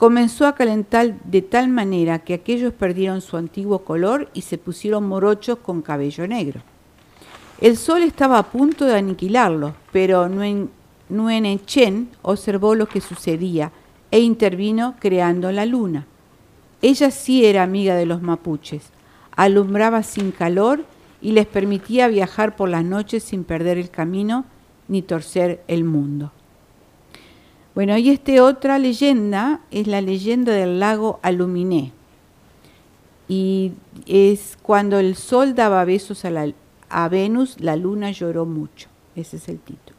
comenzó 0.00 0.46
a 0.46 0.54
calentar 0.54 1.20
de 1.24 1.42
tal 1.42 1.68
manera 1.68 2.20
que 2.20 2.32
aquellos 2.32 2.72
perdieron 2.72 3.20
su 3.20 3.36
antiguo 3.36 3.80
color 3.80 4.30
y 4.32 4.40
se 4.40 4.56
pusieron 4.56 5.06
morochos 5.06 5.58
con 5.58 5.82
cabello 5.82 6.26
negro. 6.26 6.62
El 7.60 7.76
sol 7.76 8.02
estaba 8.02 8.38
a 8.38 8.50
punto 8.50 8.86
de 8.86 8.96
aniquilarlos, 8.96 9.74
pero 9.92 10.26
Chen 11.66 12.08
observó 12.22 12.74
lo 12.74 12.86
que 12.86 13.02
sucedía 13.02 13.72
e 14.10 14.20
intervino 14.20 14.94
creando 14.98 15.52
la 15.52 15.66
luna. 15.66 16.06
Ella 16.80 17.10
sí 17.10 17.44
era 17.44 17.62
amiga 17.62 17.94
de 17.94 18.06
los 18.06 18.22
mapuches, 18.22 18.84
alumbraba 19.36 20.02
sin 20.02 20.30
calor 20.30 20.86
y 21.20 21.32
les 21.32 21.44
permitía 21.44 22.08
viajar 22.08 22.56
por 22.56 22.70
las 22.70 22.84
noches 22.86 23.22
sin 23.22 23.44
perder 23.44 23.76
el 23.76 23.90
camino 23.90 24.46
ni 24.88 25.02
torcer 25.02 25.62
el 25.68 25.84
mundo. 25.84 26.32
Bueno, 27.74 27.96
y 27.96 28.10
esta 28.10 28.44
otra 28.44 28.78
leyenda 28.78 29.60
es 29.70 29.86
la 29.86 30.00
leyenda 30.00 30.52
del 30.52 30.80
lago 30.80 31.20
Aluminé. 31.22 31.92
Y 33.28 33.72
es 34.06 34.58
cuando 34.60 34.98
el 34.98 35.14
sol 35.14 35.54
daba 35.54 35.84
besos 35.84 36.24
a, 36.24 37.08
Venus, 37.08 37.60
la 37.60 37.76
luna 37.76 38.10
lloró 38.10 38.44
mucho. 38.44 38.88
Ese 39.14 39.36
es 39.36 39.48
el 39.48 39.60
título. 39.60 39.96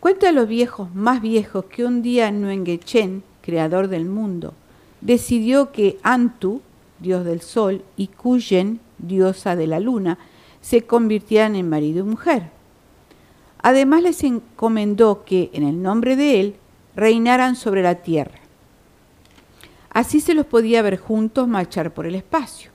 Cuenta 0.00 0.30
a 0.30 0.32
los 0.32 0.48
viejos 0.48 0.92
más 0.92 1.22
viejos 1.22 1.66
que 1.66 1.84
un 1.84 2.02
día 2.02 2.32
Nuengechen, 2.32 3.22
creador 3.40 3.86
del 3.86 4.06
mundo, 4.06 4.54
decidió 5.00 5.70
que 5.70 5.98
Antu, 6.02 6.62
dios 6.98 7.24
del 7.24 7.42
sol, 7.42 7.84
y 7.96 8.08
Kuyen, 8.08 8.80
diosa 8.98 9.54
de 9.54 9.68
la 9.68 9.78
luna, 9.78 10.18
se 10.60 10.82
convirtieran 10.82 11.54
en 11.54 11.68
marido 11.68 12.00
y 12.00 12.08
mujer. 12.08 12.53
Además 13.64 14.02
les 14.02 14.22
encomendó 14.24 15.24
que, 15.24 15.48
en 15.54 15.62
el 15.62 15.80
nombre 15.80 16.16
de 16.16 16.38
él, 16.38 16.56
reinaran 16.94 17.56
sobre 17.56 17.82
la 17.82 17.94
tierra. 17.94 18.38
Así 19.88 20.20
se 20.20 20.34
los 20.34 20.44
podía 20.44 20.82
ver 20.82 20.98
juntos 20.98 21.48
marchar 21.48 21.94
por 21.94 22.04
el 22.04 22.14
espacio. 22.14 22.72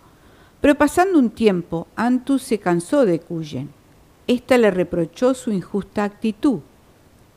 Pero 0.59 0.73
pasando 0.73 1.19
un 1.19 1.29
tiempo, 1.29 1.85
Antus 1.95 2.41
se 2.41 2.57
cansó 2.57 3.05
de 3.05 3.19
Cuyen. 3.19 3.69
Esta 4.25 4.57
le 4.57 4.71
reprochó 4.71 5.35
su 5.35 5.51
injusta 5.51 6.03
actitud. 6.03 6.61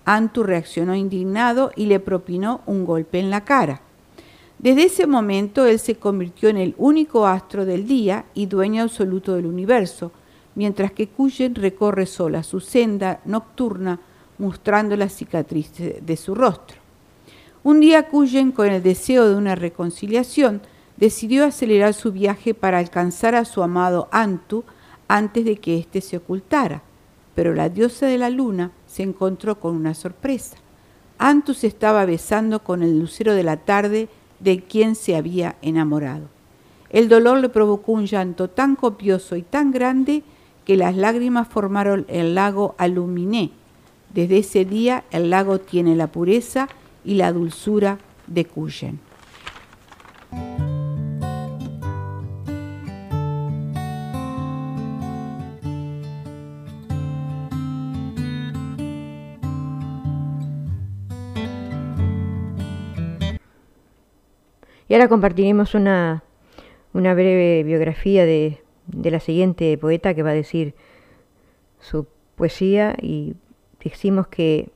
Antu 0.07 0.45
reaccionó 0.45 0.95
indignado 0.95 1.73
y 1.77 1.85
le 1.85 2.01
propinó 2.01 2.62
un 2.65 2.87
golpe 2.87 3.21
en 3.21 3.29
la 3.29 3.45
cara. 3.45 3.83
Desde 4.61 4.85
ese 4.85 5.07
momento 5.07 5.67
él 5.67 5.79
se 5.79 5.97
convirtió 5.97 6.49
en 6.49 6.57
el 6.57 6.75
único 6.79 7.27
astro 7.27 7.67
del 7.67 7.87
día 7.87 8.25
y 8.33 8.47
dueño 8.47 8.85
absoluto 8.85 9.35
del 9.35 9.45
universo, 9.45 10.11
mientras 10.55 10.93
que 10.93 11.09
Cuyen 11.09 11.55
recorre 11.55 12.07
sola 12.07 12.43
su 12.43 12.61
senda 12.61 13.21
nocturna 13.25 14.01
mostrando 14.38 14.97
la 14.97 15.09
cicatriz 15.09 15.73
de 15.77 16.17
su 16.17 16.35
rostro. 16.35 16.79
Un 17.65 17.81
día 17.81 18.09
Cuyen, 18.09 18.51
con 18.51 18.69
el 18.69 18.83
deseo 18.83 19.29
de 19.29 19.37
una 19.37 19.55
reconciliación, 19.55 20.62
decidió 20.97 21.45
acelerar 21.45 21.95
su 21.95 22.12
viaje 22.12 22.55
para 22.55 22.79
alcanzar 22.79 23.35
a 23.35 23.45
su 23.45 23.62
amado 23.62 24.09
Antu 24.11 24.65
antes 25.07 25.45
de 25.45 25.57
que 25.57 25.79
éste 25.79 26.01
se 26.01 26.17
ocultara. 26.17 26.83
Pero 27.35 27.55
la 27.55 27.69
diosa 27.69 28.07
de 28.07 28.19
la 28.19 28.31
luna 28.31 28.73
se 28.87 29.03
encontró 29.03 29.61
con 29.61 29.77
una 29.77 29.95
sorpresa. 29.95 30.57
Antu 31.19 31.55
se 31.55 31.69
estaba 31.69 32.05
besando 32.05 32.65
con 32.65 32.83
el 32.83 32.99
lucero 32.99 33.35
de 33.35 33.45
la 33.45 33.59
tarde 33.59 34.09
de 34.41 34.65
quien 34.65 34.97
se 34.97 35.15
había 35.15 35.57
enamorado. 35.62 36.29
El 36.91 37.09
dolor 37.09 37.38
le 37.38 37.49
provocó 37.49 37.93
un 37.93 38.07
llanto 38.07 38.51
tan 38.51 38.77
copioso 38.77 39.37
y 39.37 39.43
tan 39.43 39.71
grande 39.71 40.25
que 40.64 40.77
las 40.77 40.96
lágrimas 40.96 41.48
formaron 41.48 42.07
el 42.09 42.35
lago 42.35 42.75
Aluminé. 42.79 43.51
Desde 44.12 44.38
ese 44.38 44.64
día 44.64 45.05
el 45.11 45.31
lago 45.31 45.59
tiene 45.59 45.96
la 45.96 46.09
pureza 46.09 46.68
y 47.05 47.14
la 47.14 47.33
dulzura 47.33 47.98
de 48.27 48.44
Cuyen. 48.44 49.01
Y 64.92 64.94
ahora 64.94 65.09
compartiremos 65.09 65.75
una, 65.75 66.22
breve 66.92 67.62
biografía 67.62 68.27
de, 68.27 68.61
la 68.92 69.20
siguiente 69.20 69.76
poeta 69.78 70.14
que 70.14 70.22
va 70.22 70.31
a 70.31 70.35
decir 70.35 70.74
su 71.81 72.07
poesía 72.37 72.96
y 73.00 73.35
decimos 73.83 74.28
que 74.28 74.70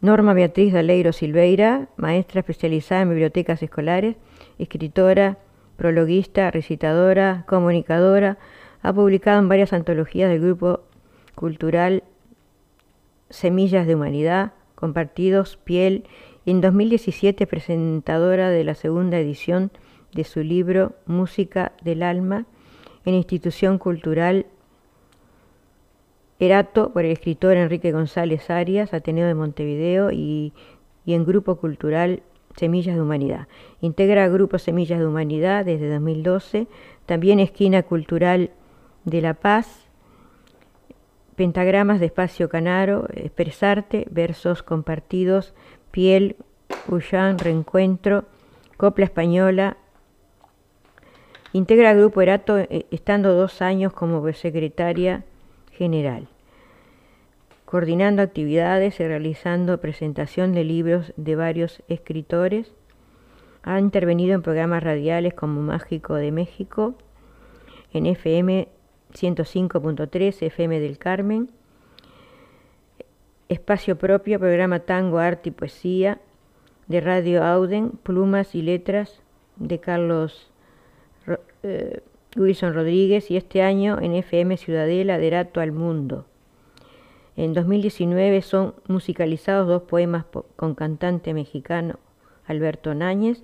Norma 0.00 0.34
Beatriz 0.34 0.72
Daleiro 0.72 1.12
Silveira, 1.12 1.88
maestra 1.96 2.40
especializada 2.40 3.02
en 3.02 3.10
bibliotecas 3.10 3.62
escolares, 3.62 4.16
escritora, 4.58 5.38
prologuista, 5.76 6.50
recitadora, 6.50 7.44
comunicadora, 7.46 8.38
ha 8.82 8.92
publicado 8.92 9.38
en 9.38 9.48
varias 9.48 9.72
antologías 9.72 10.30
del 10.30 10.40
grupo 10.40 10.80
cultural 11.34 12.04
Semillas 13.30 13.86
de 13.86 13.94
Humanidad, 13.94 14.52
Compartidos, 14.74 15.56
Piel 15.56 16.04
en 16.46 16.60
2017 16.60 17.46
presentadora 17.46 18.50
de 18.50 18.64
la 18.64 18.74
segunda 18.74 19.18
edición 19.18 19.70
de 20.12 20.24
su 20.24 20.40
libro 20.40 20.92
Música 21.06 21.72
del 21.82 22.02
Alma 22.02 22.46
en 23.04 23.14
Institución 23.14 23.78
Cultural 23.78 24.46
Erato 26.38 26.92
por 26.92 27.04
el 27.04 27.12
escritor 27.12 27.56
Enrique 27.56 27.92
González 27.92 28.50
Arias, 28.50 28.92
Ateneo 28.92 29.26
de 29.26 29.34
Montevideo 29.34 30.10
y, 30.10 30.52
en 31.06 31.24
Grupo 31.24 31.56
Cultural 31.56 32.22
Semillas 32.56 32.96
de 32.96 33.02
Humanidad. 33.02 33.46
Integra 33.80 34.28
Grupo 34.28 34.58
Semillas 34.58 34.98
de 34.98 35.06
Humanidad 35.06 35.64
desde 35.64 35.92
2012, 35.92 36.66
también 37.06 37.40
Esquina 37.40 37.82
Cultural 37.82 38.50
de 39.04 39.20
La 39.20 39.34
Paz, 39.34 39.88
Pentagramas 41.36 42.00
de 42.00 42.06
Espacio 42.06 42.48
Canaro, 42.48 43.08
Expresarte, 43.12 44.06
Versos 44.10 44.62
Compartidos, 44.62 45.54
Piel, 45.90 46.36
Ullán, 46.88 47.38
Reencuentro, 47.38 48.24
Copla 48.76 49.04
Española. 49.04 49.76
Integra 51.54 51.94
Grupo 51.94 52.20
Erato 52.20 52.58
eh, 52.58 52.84
estando 52.90 53.32
dos 53.32 53.62
años 53.62 53.92
como 53.92 54.32
secretaria 54.32 55.22
general, 55.70 56.26
coordinando 57.64 58.22
actividades 58.22 58.98
y 58.98 59.04
realizando 59.06 59.80
presentación 59.80 60.52
de 60.52 60.64
libros 60.64 61.12
de 61.16 61.36
varios 61.36 61.80
escritores. 61.86 62.72
Ha 63.62 63.78
intervenido 63.78 64.34
en 64.34 64.42
programas 64.42 64.82
radiales 64.82 65.32
como 65.34 65.62
Mágico 65.62 66.16
de 66.16 66.32
México, 66.32 66.96
en 67.92 68.06
FM 68.06 68.66
105.3 69.12 70.42
FM 70.42 70.80
del 70.80 70.98
Carmen, 70.98 71.52
Espacio 73.48 73.96
Propio, 73.96 74.40
programa 74.40 74.80
Tango, 74.80 75.18
Arte 75.18 75.50
y 75.50 75.52
Poesía, 75.52 76.18
de 76.88 77.00
Radio 77.00 77.44
Auden, 77.44 77.90
Plumas 77.90 78.56
y 78.56 78.62
Letras, 78.62 79.22
de 79.54 79.78
Carlos 79.78 80.50
eh, 81.64 82.00
Wilson 82.36 82.74
Rodríguez, 82.74 83.30
y 83.30 83.36
este 83.36 83.62
año 83.62 83.98
en 84.00 84.14
FM 84.14 84.56
Ciudadela, 84.56 85.18
de 85.18 85.30
Rato 85.30 85.60
al 85.60 85.72
Mundo. 85.72 86.26
En 87.36 87.52
2019 87.52 88.42
son 88.42 88.74
musicalizados 88.86 89.66
dos 89.66 89.82
poemas 89.82 90.24
con 90.56 90.74
cantante 90.74 91.34
mexicano 91.34 91.98
Alberto 92.46 92.94
Náñez. 92.94 93.42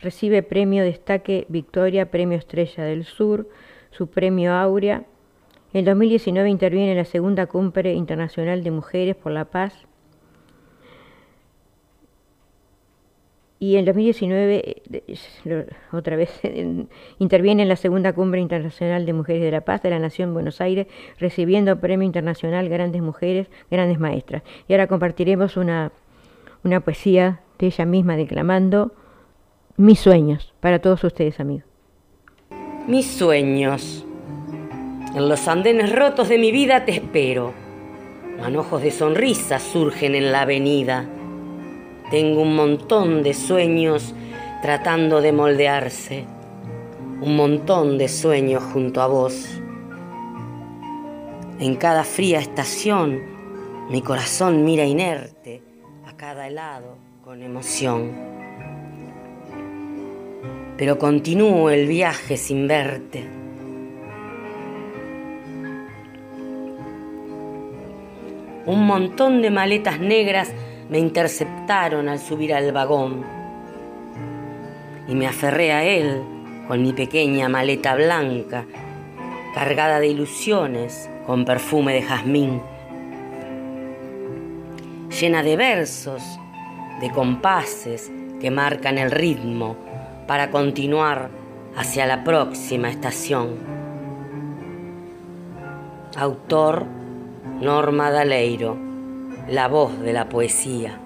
Recibe 0.00 0.42
premio 0.42 0.84
Destaque 0.84 1.46
Victoria, 1.48 2.10
Premio 2.10 2.36
Estrella 2.36 2.84
del 2.84 3.04
Sur, 3.04 3.48
su 3.90 4.08
premio 4.08 4.52
Aurea. 4.52 5.04
En 5.72 5.84
2019 5.84 6.50
interviene 6.50 6.92
en 6.92 6.98
la 6.98 7.04
segunda 7.04 7.46
cumbre 7.46 7.94
internacional 7.94 8.62
de 8.62 8.70
mujeres 8.70 9.16
por 9.16 9.32
la 9.32 9.46
paz. 9.46 9.86
Y 13.62 13.76
en 13.76 13.84
2019, 13.84 14.82
otra 15.92 16.16
vez, 16.16 16.30
interviene 17.20 17.62
en 17.62 17.68
la 17.68 17.76
segunda 17.76 18.12
cumbre 18.12 18.40
internacional 18.40 19.06
de 19.06 19.12
mujeres 19.12 19.40
de 19.40 19.52
la 19.52 19.60
paz 19.60 19.82
de 19.82 19.90
la 19.90 20.00
Nación 20.00 20.34
Buenos 20.34 20.60
Aires, 20.60 20.88
recibiendo 21.20 21.78
premio 21.78 22.04
internacional 22.04 22.68
Grandes 22.68 23.02
Mujeres, 23.02 23.46
Grandes 23.70 24.00
Maestras. 24.00 24.42
Y 24.66 24.72
ahora 24.72 24.88
compartiremos 24.88 25.56
una, 25.56 25.92
una 26.64 26.80
poesía 26.80 27.42
de 27.60 27.66
ella 27.66 27.84
misma 27.84 28.16
declamando 28.16 28.94
Mis 29.76 30.00
sueños 30.00 30.52
para 30.58 30.80
todos 30.80 31.04
ustedes, 31.04 31.38
amigos. 31.38 31.64
Mis 32.88 33.06
sueños. 33.06 34.04
En 35.14 35.28
los 35.28 35.46
andenes 35.46 35.94
rotos 35.94 36.28
de 36.28 36.38
mi 36.38 36.50
vida 36.50 36.84
te 36.84 36.90
espero. 36.96 37.52
Manojos 38.40 38.82
de 38.82 38.90
sonrisas 38.90 39.62
surgen 39.62 40.16
en 40.16 40.32
la 40.32 40.40
avenida. 40.40 41.06
Tengo 42.12 42.42
un 42.42 42.54
montón 42.54 43.24
de 43.24 43.34
sueños 43.34 44.14
tratando 44.62 45.20
de 45.20 45.32
moldearse. 45.32 46.24
Un 47.20 47.34
montón 47.34 47.98
de 47.98 48.06
sueños 48.06 48.62
junto 48.62 49.02
a 49.02 49.08
vos. 49.08 49.60
En 51.58 51.74
cada 51.74 52.04
fría 52.04 52.38
estación, 52.38 53.20
mi 53.90 54.00
corazón 54.00 54.64
mira 54.64 54.84
inerte 54.84 55.60
a 56.06 56.16
cada 56.16 56.46
helado 56.46 56.96
con 57.24 57.42
emoción 57.42 58.32
pero 60.82 60.98
continúo 60.98 61.70
el 61.70 61.86
viaje 61.86 62.36
sin 62.36 62.66
verte. 62.66 63.24
Un 68.66 68.86
montón 68.86 69.42
de 69.42 69.50
maletas 69.50 70.00
negras 70.00 70.52
me 70.92 70.98
interceptaron 70.98 72.10
al 72.10 72.18
subir 72.18 72.52
al 72.52 72.70
vagón 72.70 73.24
y 75.08 75.14
me 75.14 75.26
aferré 75.26 75.72
a 75.72 75.84
él 75.84 76.22
con 76.68 76.82
mi 76.82 76.92
pequeña 76.92 77.48
maleta 77.48 77.94
blanca, 77.94 78.66
cargada 79.54 80.00
de 80.00 80.08
ilusiones 80.08 81.08
con 81.26 81.46
perfume 81.46 81.94
de 81.94 82.02
jazmín, 82.02 82.60
llena 85.18 85.42
de 85.42 85.56
versos, 85.56 86.22
de 87.00 87.10
compases 87.10 88.12
que 88.38 88.50
marcan 88.50 88.98
el 88.98 89.10
ritmo 89.10 89.76
para 90.26 90.50
continuar 90.50 91.30
hacia 91.74 92.04
la 92.04 92.22
próxima 92.22 92.90
estación. 92.90 93.54
Autor 96.18 96.84
Norma 97.62 98.10
Daleiro, 98.10 98.91
la 99.48 99.68
voz 99.68 99.98
de 100.00 100.12
la 100.12 100.28
poesía. 100.28 101.00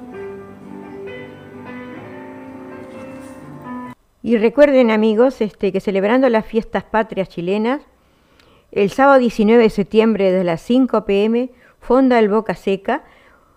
Y 4.23 4.37
recuerden 4.39 4.91
amigos 4.91 5.41
este, 5.41 5.73
que 5.73 5.81
celebrando 5.81 6.29
las 6.29 6.45
fiestas 6.45 6.85
patrias 6.85 7.29
chilenas, 7.29 7.83
el 8.73 8.91
sábado 8.91 9.21
19 9.21 9.63
de 9.63 9.71
septiembre 9.71 10.33
desde 10.33 10.45
las 10.45 10.61
5 10.63 11.05
pm, 11.05 11.51
Fonda 11.81 12.19
el 12.19 12.29
Boca 12.29 12.55
Seca, 12.55 13.05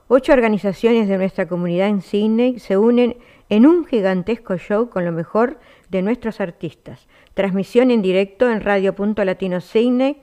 ocho 0.08 0.32
organizaciones 0.32 1.08
de 1.08 1.18
nuestra 1.18 1.48
comunidad 1.48 1.88
en 1.88 2.02
Sydney 2.02 2.60
se 2.60 2.78
unen 2.78 3.18
en 3.50 3.66
un 3.66 3.86
gigantesco 3.86 4.58
show 4.58 4.90
con 4.90 5.06
lo 5.06 5.12
mejor 5.12 5.60
de 5.90 6.04
nuestros 6.04 6.40
artistas. 6.40 7.08
Transmisión 7.34 7.90
en 7.90 8.02
directo 8.02 8.50
en 8.50 8.62
Radio 8.62 8.94
Punto 8.94 9.26
Latino 9.26 9.62
Cine 9.62 10.22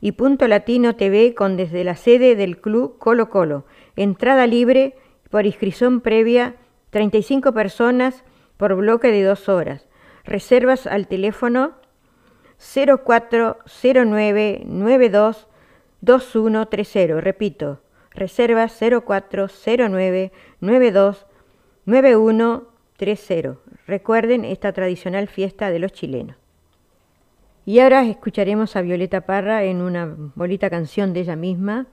y 0.00 0.12
Punto 0.12 0.48
Latino 0.48 0.96
TV 0.96 1.34
con 1.34 1.56
desde 1.56 1.84
la 1.84 1.96
sede 1.96 2.36
del 2.36 2.58
club 2.58 2.98
Colo 2.98 3.28
Colo. 3.28 3.64
Entrada 3.96 4.46
libre 4.46 4.94
por 5.30 5.46
inscripción 5.46 6.00
previa, 6.00 6.56
35 6.90 7.52
personas 7.52 8.22
por 8.56 8.74
bloque 8.74 9.10
de 9.10 9.22
dos 9.22 9.48
horas. 9.48 9.88
Reservas 10.24 10.86
al 10.86 11.08
teléfono 11.08 11.72
040992 12.58 15.48
2130. 16.00 17.20
Repito, 17.20 17.80
reservas 18.10 18.78
0409 18.78 20.32
92 20.60 21.26
9130. 21.84 23.58
Recuerden 23.86 24.44
esta 24.44 24.72
tradicional 24.72 25.28
fiesta 25.28 25.70
de 25.70 25.78
los 25.78 25.92
chilenos. 25.92 26.36
Y 27.66 27.80
ahora 27.80 28.04
escucharemos 28.04 28.76
a 28.76 28.82
Violeta 28.82 29.22
Parra 29.22 29.64
en 29.64 29.80
una 29.80 30.14
bonita 30.34 30.68
canción 30.68 31.14
de 31.14 31.20
ella 31.20 31.36
misma, 31.36 31.86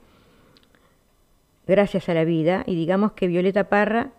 Gracias 1.72 2.10
a 2.10 2.14
la 2.14 2.26
vida, 2.26 2.64
y 2.68 2.76
digamos 2.76 3.14
que 3.14 3.28
Violeta 3.28 3.70
Parra, 3.70 4.10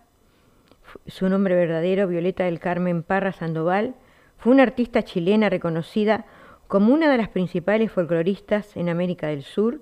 su 1.05 1.29
nombre 1.29 1.53
verdadero, 1.53 2.07
Violeta 2.07 2.45
del 2.45 2.59
Carmen 2.59 3.03
Parra 3.03 3.31
Sandoval, 3.31 3.93
fue 4.39 4.53
una 4.53 4.63
artista 4.63 5.03
chilena 5.03 5.51
reconocida 5.51 6.25
como 6.67 6.91
una 6.91 7.11
de 7.11 7.17
las 7.19 7.29
principales 7.29 7.91
folcloristas 7.91 8.75
en 8.75 8.89
América 8.89 9.27
del 9.27 9.43
Sur, 9.43 9.81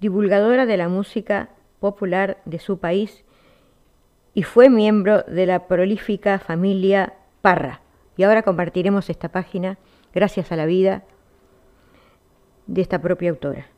divulgadora 0.00 0.66
de 0.66 0.76
la 0.76 0.88
música 0.88 1.50
popular 1.78 2.38
de 2.46 2.58
su 2.58 2.80
país 2.80 3.24
y 4.34 4.42
fue 4.42 4.68
miembro 4.68 5.22
de 5.22 5.46
la 5.46 5.68
prolífica 5.68 6.40
familia 6.40 7.14
Parra. 7.42 7.80
Y 8.16 8.24
ahora 8.24 8.42
compartiremos 8.42 9.08
esta 9.08 9.28
página, 9.28 9.78
gracias 10.12 10.50
a 10.50 10.56
la 10.56 10.66
vida, 10.66 11.04
de 12.66 12.80
esta 12.82 13.00
propia 13.00 13.30
autora. 13.30 13.77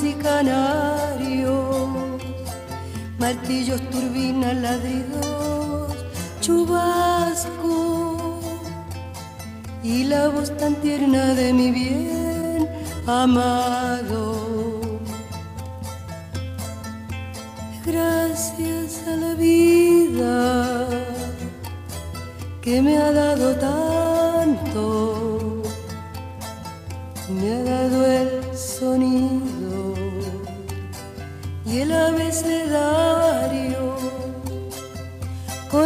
y 0.00 0.14
canarios, 0.14 1.86
martillos, 3.18 3.78
turbinas, 3.90 4.56
ladridos, 4.56 5.92
chubascos 6.40 8.16
y 9.82 10.04
la 10.04 10.28
voz 10.28 10.56
tan 10.56 10.76
tierna 10.76 11.34
de 11.34 11.52
mi 11.52 11.70
bien 11.70 12.70
amado. 13.06 14.80
Gracias 17.84 19.06
a 19.06 19.16
la 19.16 19.34
vida 19.34 20.86
que 22.62 22.80
me 22.80 22.96
ha 22.96 23.12
dado 23.12 23.54
tanto, 23.56 24.01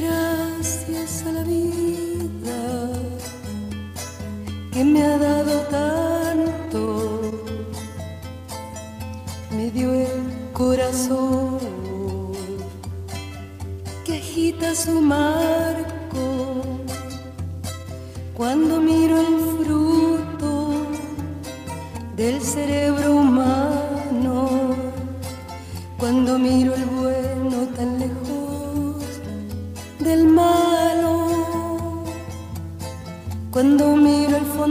Gracias 0.00 1.22
a 1.26 1.32
la 1.32 1.42
vida 1.42 2.88
que 4.72 4.82
me 4.82 5.02
ha 5.02 5.18
dado 5.18 5.60
tanto, 5.64 7.20
me 9.50 9.70
dio 9.70 9.92
el 9.92 10.50
corazón 10.54 11.58
que 14.02 14.16
agita 14.16 14.74
su 14.74 14.98
marco. 15.02 16.62
Cuando 18.34 18.80
miro 18.80 19.20
el 19.20 19.40
fruto 19.58 20.86
del 22.16 22.40
cerebro 22.40 23.16
humano, 23.16 24.74
cuando 25.98 26.38
miro 26.38 26.74
el 26.74 27.01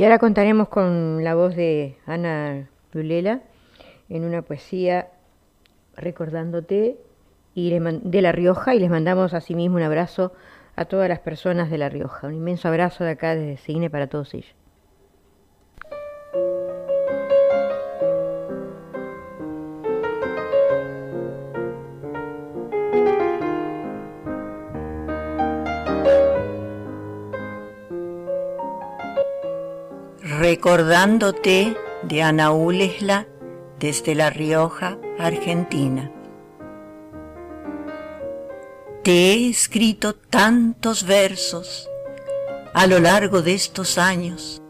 Y 0.00 0.04
ahora 0.04 0.18
contaremos 0.18 0.70
con 0.70 1.22
la 1.24 1.34
voz 1.34 1.54
de 1.54 1.98
Ana 2.06 2.70
Lulela 2.94 3.42
en 4.08 4.24
una 4.24 4.40
poesía 4.40 5.10
recordándote 5.94 6.96
y 7.52 7.78
de 7.78 8.22
La 8.22 8.32
Rioja 8.32 8.74
y 8.74 8.78
les 8.78 8.88
mandamos 8.88 9.34
asimismo 9.34 9.76
un 9.76 9.82
abrazo 9.82 10.32
a 10.74 10.86
todas 10.86 11.10
las 11.10 11.18
personas 11.18 11.70
de 11.70 11.76
La 11.76 11.90
Rioja. 11.90 12.28
Un 12.28 12.34
inmenso 12.36 12.68
abrazo 12.68 13.04
de 13.04 13.10
acá 13.10 13.34
desde 13.34 13.58
Cine 13.58 13.90
para 13.90 14.06
todos 14.06 14.32
ellos. 14.32 14.54
Recordándote 30.50 31.76
de 32.02 32.22
Ana 32.24 32.50
Ulesla 32.50 33.28
desde 33.78 34.16
La 34.16 34.30
Rioja, 34.30 34.98
Argentina. 35.16 36.10
Te 39.04 39.12
he 39.12 39.48
escrito 39.48 40.16
tantos 40.16 41.06
versos 41.06 41.88
a 42.74 42.88
lo 42.88 42.98
largo 42.98 43.42
de 43.42 43.54
estos 43.54 43.96
años 43.96 44.60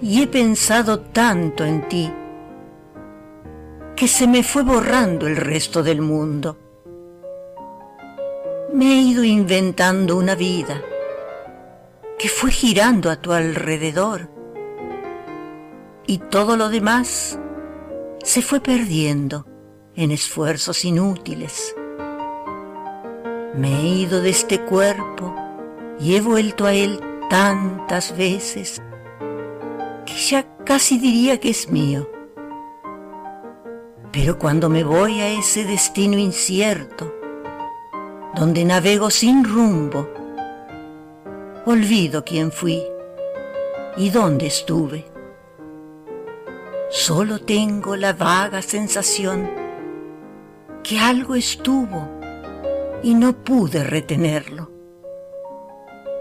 y 0.00 0.22
he 0.22 0.28
pensado 0.28 1.00
tanto 1.00 1.64
en 1.64 1.88
ti 1.88 2.12
que 3.96 4.06
se 4.06 4.28
me 4.28 4.44
fue 4.44 4.62
borrando 4.62 5.26
el 5.26 5.38
resto 5.38 5.82
del 5.82 6.02
mundo. 6.02 6.56
Me 8.72 8.92
he 8.92 9.00
ido 9.00 9.24
inventando 9.24 10.16
una 10.16 10.36
vida 10.36 10.80
que 12.20 12.28
fue 12.28 12.50
girando 12.50 13.10
a 13.10 13.16
tu 13.16 13.32
alrededor 13.32 14.30
y 16.06 16.18
todo 16.18 16.58
lo 16.58 16.68
demás 16.68 17.38
se 18.22 18.42
fue 18.42 18.60
perdiendo 18.60 19.46
en 19.94 20.10
esfuerzos 20.10 20.84
inútiles. 20.84 21.74
Me 23.54 23.74
he 23.74 23.86
ido 23.86 24.20
de 24.20 24.28
este 24.28 24.60
cuerpo 24.60 25.34
y 25.98 26.14
he 26.16 26.20
vuelto 26.20 26.66
a 26.66 26.74
él 26.74 27.00
tantas 27.30 28.14
veces 28.14 28.82
que 30.04 30.12
ya 30.12 30.46
casi 30.64 30.98
diría 30.98 31.40
que 31.40 31.48
es 31.48 31.70
mío. 31.70 32.06
Pero 34.12 34.38
cuando 34.38 34.68
me 34.68 34.84
voy 34.84 35.20
a 35.20 35.28
ese 35.28 35.64
destino 35.64 36.18
incierto, 36.18 37.14
donde 38.34 38.66
navego 38.66 39.08
sin 39.08 39.42
rumbo, 39.42 40.19
olvido 41.70 42.24
quién 42.24 42.52
fui 42.52 42.82
y 43.96 44.10
dónde 44.10 44.46
estuve. 44.46 45.06
Solo 46.88 47.38
tengo 47.38 47.96
la 47.96 48.12
vaga 48.12 48.62
sensación 48.62 49.48
que 50.82 50.98
algo 50.98 51.34
estuvo 51.34 52.08
y 53.02 53.14
no 53.14 53.32
pude 53.32 53.84
retenerlo, 53.84 54.70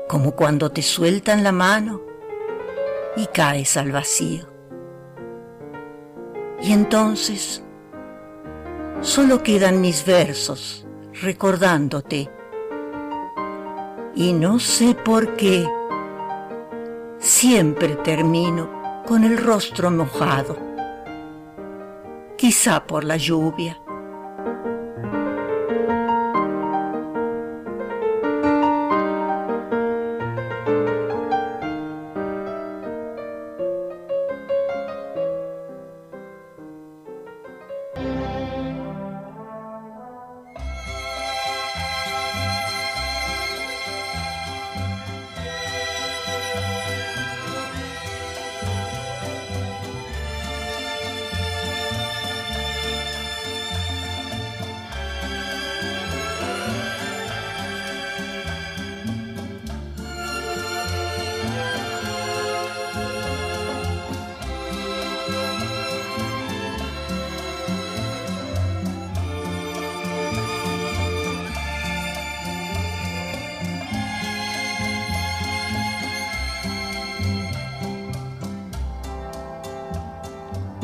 como 0.08 0.36
cuando 0.36 0.72
te 0.72 0.82
sueltan 0.82 1.44
la 1.44 1.52
mano 1.52 2.02
y 3.16 3.26
caes 3.28 3.78
al 3.78 3.92
vacío. 3.92 4.48
Y 6.62 6.74
entonces 6.74 7.64
solo 9.02 9.42
quedan 9.44 9.82
mis 9.82 10.06
versos 10.06 10.86
recordándote. 11.22 12.30
Y 14.20 14.34
no 14.34 14.60
sé 14.60 14.96
por 14.96 15.38
qué 15.38 15.66
siempre 17.20 17.96
termino 17.96 19.02
con 19.08 19.24
el 19.24 19.38
rostro 19.38 19.90
mojado, 19.92 20.58
quizá 22.38 22.86
por 22.86 23.06
la 23.06 23.16
lluvia. 23.16 23.79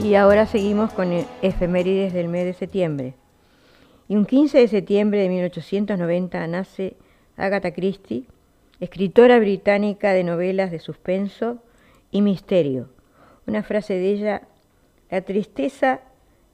Y 0.05 0.13
ahora 0.13 0.45
seguimos 0.45 0.93
con 0.93 1.11
efemérides 1.41 2.13
del 2.13 2.27
mes 2.27 2.45
de 2.45 2.53
septiembre. 2.53 3.15
Y 4.07 4.15
un 4.15 4.27
15 4.27 4.59
de 4.59 4.67
septiembre 4.67 5.19
de 5.19 5.29
1890 5.29 6.45
nace 6.45 6.95
Agatha 7.37 7.73
Christie, 7.73 8.25
escritora 8.79 9.39
británica 9.39 10.13
de 10.13 10.23
novelas 10.23 10.69
de 10.69 10.77
suspenso 10.77 11.57
y 12.11 12.21
misterio. 12.21 12.87
Una 13.47 13.63
frase 13.63 13.95
de 13.95 14.11
ella, 14.11 14.41
la 15.09 15.21
tristeza 15.21 16.01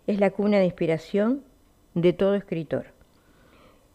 es 0.08 0.18
la 0.22 0.30
cuna 0.30 0.60
de 0.60 0.66
inspiración 0.66 1.44
de 1.94 2.14
todo 2.14 2.36
escritor. 2.36 2.86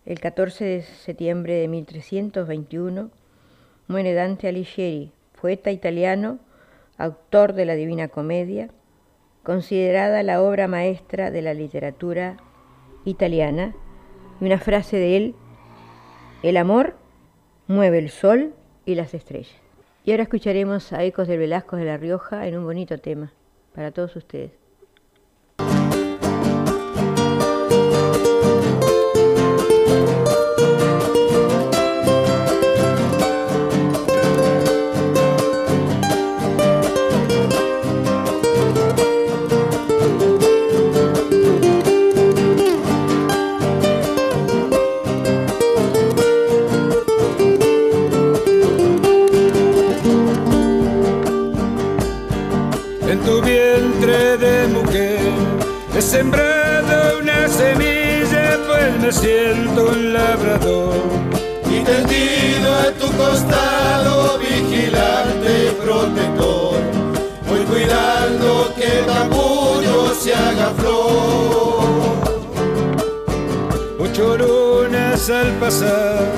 El 0.05 0.21
14 0.21 0.67
de 0.67 0.83
septiembre 0.83 1.55
de 1.55 1.69
1321 1.69 3.11
muere 3.89 4.13
Dante 4.13 4.49
Alighieri, 4.49 5.13
poeta 5.41 5.71
italiano, 5.71 6.41
autor 6.99 7.55
de 7.55 7.65
la 7.65 7.75
Divina 7.75 8.09
Comedia, 8.09 8.69
considerada 9.47 10.25
la 10.25 10.43
obra 10.43 10.67
maestra 10.67 11.31
de 11.31 11.41
la 11.41 11.55
literatura 11.55 12.37
italiana, 13.05 13.77
y 14.41 14.45
una 14.45 14.59
frase 14.59 14.97
de 14.97 15.17
él, 15.17 15.35
el 16.43 16.57
amor 16.57 16.97
mueve 17.69 18.01
el 18.01 18.11
sol 18.11 18.55
y 18.85 18.97
las 18.97 19.15
estrellas. 19.15 19.55
Y 20.05 20.11
ahora 20.11 20.25
escucharemos 20.25 20.93
a 20.93 21.05
Ecos 21.05 21.29
del 21.29 21.39
Velasco 21.39 21.77
de 21.77 21.85
La 21.85 21.97
Rioja 21.97 22.49
en 22.49 22.59
un 22.59 22.65
bonito 22.65 22.99
tema 22.99 23.33
para 23.73 23.93
todos 23.93 24.17
ustedes. 24.17 24.66
Haga 70.67 70.75
flor. 70.75 72.17
Ocho 73.99 74.37
lunas 74.37 75.31
al 75.31 75.53
pasar 75.55 76.33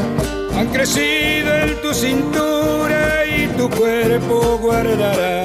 han 0.56 0.68
crecido 0.68 1.54
en 1.54 1.80
tu 1.80 1.94
cintura 1.94 3.24
y 3.26 3.46
tu 3.56 3.68
cuerpo 3.70 4.58
guardará 4.60 5.44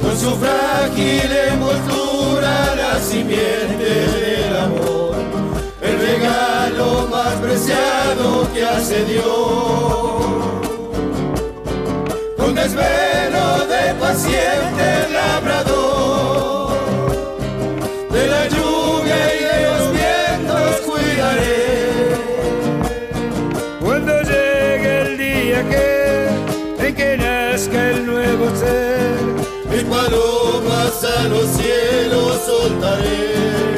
con 0.00 0.18
su 0.18 0.30
frágil 0.36 1.30
envoltura 1.52 2.74
la 2.74 2.98
simiente 3.00 3.90
del 4.16 4.56
amor, 4.56 5.14
el 5.80 5.98
regalo 5.98 7.08
más 7.10 7.34
preciado 7.34 8.48
que 8.52 8.64
hace 8.64 9.04
Dios. 9.04 9.24
Con 12.36 12.54
desvelo 12.54 13.66
de 13.66 13.94
paciente 14.00 15.08
labrador, 15.12 15.71
el 28.52 28.58
nuevo 28.58 28.58
ser 28.58 29.70
mis 29.70 29.84
palomas 29.84 31.04
a 31.04 31.28
los 31.28 31.46
cielos 31.46 32.40
soltaré. 32.44 33.71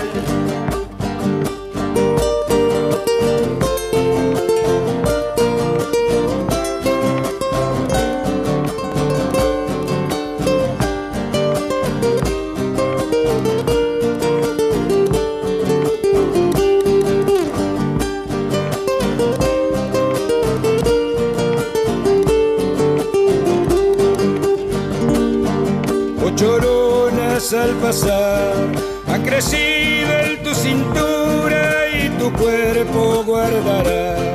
Han 28.03 29.23
crecido 29.23 30.11
en 30.19 30.43
tu 30.43 30.53
cintura 30.53 31.89
y 31.91 32.09
tu 32.19 32.33
cuerpo 32.33 33.23
guardará. 33.25 34.35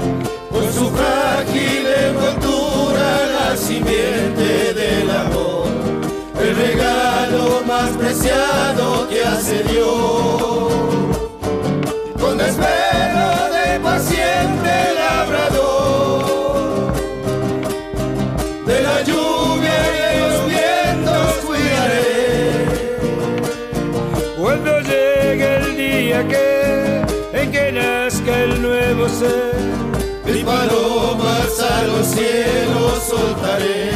Con 0.49 0.63
su 0.71 0.89
frágil 0.89 1.85
envoltura 1.85 3.25
la 3.27 3.57
simiente 3.57 4.73
del 4.73 5.09
amor, 5.09 5.67
el 6.41 6.55
regalo 6.55 7.61
más 7.67 7.89
preciado 7.97 9.09
que 9.09 9.23
hace 9.25 9.63
Dios. 9.63 10.98
Sé. 29.19 29.51
Mi 30.25 30.43
palomas 30.43 31.59
a 31.59 31.83
los 31.87 32.05
cielos 32.07 33.03
soltaré. 33.03 33.91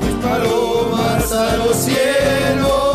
Mis 0.00 0.14
palomas 0.24 1.32
a 1.32 1.56
los 1.56 1.76
cielos. 1.76 2.90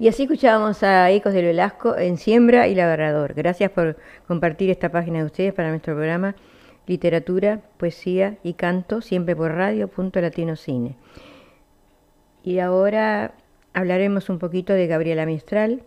Y 0.00 0.06
así 0.10 0.22
escuchábamos 0.22 0.82
a 0.84 1.10
Ecos 1.10 1.34
del 1.34 1.44
Velasco 1.44 1.94
en 1.94 2.16
Siembra 2.16 2.66
y 2.66 2.74
Labrador. 2.74 3.34
Gracias 3.34 3.70
por 3.70 3.98
compartir 4.26 4.70
esta 4.70 4.90
página 4.90 5.18
de 5.18 5.26
ustedes 5.26 5.52
para 5.52 5.68
nuestro 5.68 5.94
programa 5.94 6.34
Literatura, 6.88 7.60
Poesía 7.76 8.38
y 8.42 8.54
Canto, 8.54 9.02
siempre 9.02 9.36
por 9.36 9.52
radio. 9.52 9.90
Y 12.42 12.58
ahora 12.58 13.34
hablaremos 13.74 14.30
un 14.30 14.38
poquito 14.38 14.72
de 14.72 14.86
Gabriela 14.86 15.26
Mistral. 15.26 15.82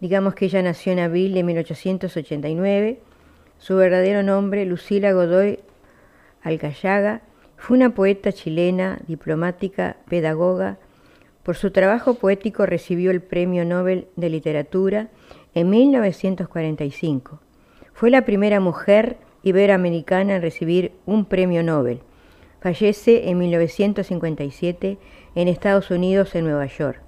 Digamos 0.00 0.34
que 0.34 0.46
ella 0.46 0.62
nació 0.62 0.92
en 0.92 0.98
abril 0.98 1.32
de 1.32 1.44
1889. 1.44 3.00
Su 3.58 3.76
verdadero 3.76 4.22
nombre, 4.22 4.66
Lucila 4.66 5.12
Godoy 5.12 5.60
Alcayaga, 6.42 7.22
fue 7.56 7.76
una 7.76 7.94
poeta 7.94 8.32
chilena, 8.32 8.98
diplomática, 9.06 9.96
pedagoga, 10.08 10.76
por 11.46 11.54
su 11.54 11.70
trabajo 11.70 12.14
poético 12.14 12.66
recibió 12.66 13.12
el 13.12 13.22
Premio 13.22 13.64
Nobel 13.64 14.08
de 14.16 14.28
Literatura 14.28 15.10
en 15.54 15.70
1945. 15.70 17.40
Fue 17.92 18.10
la 18.10 18.24
primera 18.24 18.58
mujer 18.58 19.16
iberoamericana 19.46 20.36
en 20.36 20.42
recibir 20.42 20.92
un 21.06 21.24
premio 21.24 21.62
Nobel. 21.62 22.00
Fallece 22.60 23.30
en 23.30 23.38
1957 23.38 24.98
en 25.36 25.48
Estados 25.48 25.92
Unidos, 25.92 26.34
en 26.34 26.46
Nueva 26.46 26.66
York. 26.66 27.00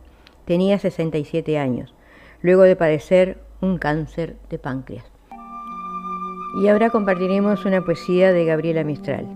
Tenía 0.44 0.78
67 0.78 1.58
años, 1.58 1.94
luego 2.40 2.62
de 2.62 2.76
padecer 2.76 3.38
un 3.60 3.76
cáncer 3.78 4.36
de 4.50 4.58
páncreas. 4.60 5.04
Y 6.62 6.68
ahora 6.68 6.90
compartiremos 6.90 7.64
una 7.64 7.84
poesía 7.84 8.32
de 8.32 8.44
Gabriela 8.44 8.84
Mistral. 8.84 9.26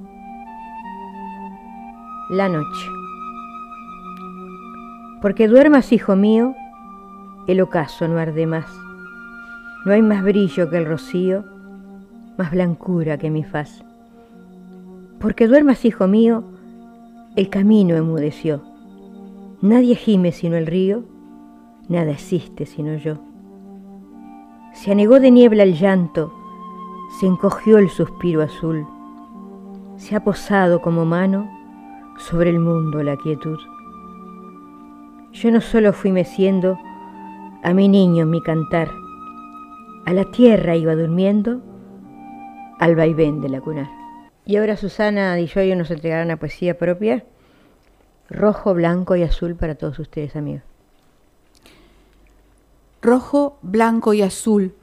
La 2.31 2.49
noche. 2.49 2.87
Porque 5.21 5.49
duermas, 5.49 5.93
hijo 5.93 6.15
mío, 6.15 6.55
el 7.49 7.61
ocaso 7.61 8.07
no 8.07 8.19
arde 8.19 8.47
más. 8.47 8.73
No 9.85 9.93
hay 9.93 10.03
más 10.03 10.23
brillo 10.23 10.71
que 10.71 10.77
el 10.77 10.87
rocío, 10.87 11.45
blancura 12.51 13.19
que 13.19 13.31
mi 13.31 13.45
faz. 13.45 13.85
Porque 15.21 15.47
duermas, 15.47 15.85
hijo 15.85 16.09
mío, 16.09 16.45
el 17.37 17.49
camino 17.49 17.95
emudeció. 17.95 18.63
Nadie 19.61 19.95
gime 19.95 20.33
sino 20.33 20.57
el 20.57 20.67
río, 20.67 21.05
nada 21.89 22.11
existe 22.11 22.67
sino 22.67 22.97
yo. 22.97 23.19
Se 24.75 24.91
anegó 24.91 25.21
de 25.21 25.31
niebla 25.31 25.63
el 25.63 25.79
llanto, 25.79 26.33
se 27.21 27.27
encogió 27.27 27.79
el 27.79 27.89
suspiro 27.89 28.43
azul, 28.43 28.87
se 29.97 30.17
ha 30.17 30.25
posado 30.25 30.81
como 30.81 31.05
mano 31.05 31.49
sobre 32.19 32.51
el 32.51 32.59
mundo 32.59 33.03
la 33.03 33.17
quietud. 33.17 33.59
Yo 35.33 35.51
no 35.51 35.61
solo 35.61 35.93
fui 35.93 36.13
meciendo 36.13 36.79
a 37.63 37.73
mi 37.73 37.89
niño 37.89 38.25
en 38.25 38.31
mi 38.31 38.43
cantar, 38.43 38.91
a 40.05 40.13
la 40.13 40.25
tierra 40.25 40.75
iba 40.75 40.97
durmiendo 40.97 41.63
al 42.79 42.97
vaivén 42.97 43.41
de 43.41 43.49
la 43.49 43.61
cunar. 43.61 43.91
Y 44.45 44.57
ahora 44.57 44.77
Susana 44.77 45.39
y 45.39 45.47
yo 45.47 45.77
nos 45.77 45.91
entregarán 45.91 46.27
una 46.27 46.39
poesía 46.39 46.77
propia, 46.77 47.25
rojo, 48.29 48.75
blanco 48.75 49.15
y 49.17 49.23
azul 49.23 49.55
para 49.55 49.75
todos 49.75 49.99
ustedes 49.99 50.37
amigos. 50.37 50.63
Rojo, 53.01 53.59
blanco 53.63 54.15
y 54.15 54.23
azul 54.23 54.75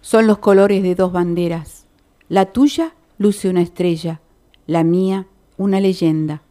son 0.00 0.26
los 0.26 0.38
colores 0.38 0.82
de 0.82 0.94
dos 0.94 1.12
banderas. 1.12 1.86
La 2.28 2.46
tuya 2.46 2.94
luce 3.18 3.48
una 3.48 3.62
estrella, 3.62 4.20
la 4.66 4.82
mía 4.84 5.26
una 5.56 5.80
leyenda. 5.80 6.42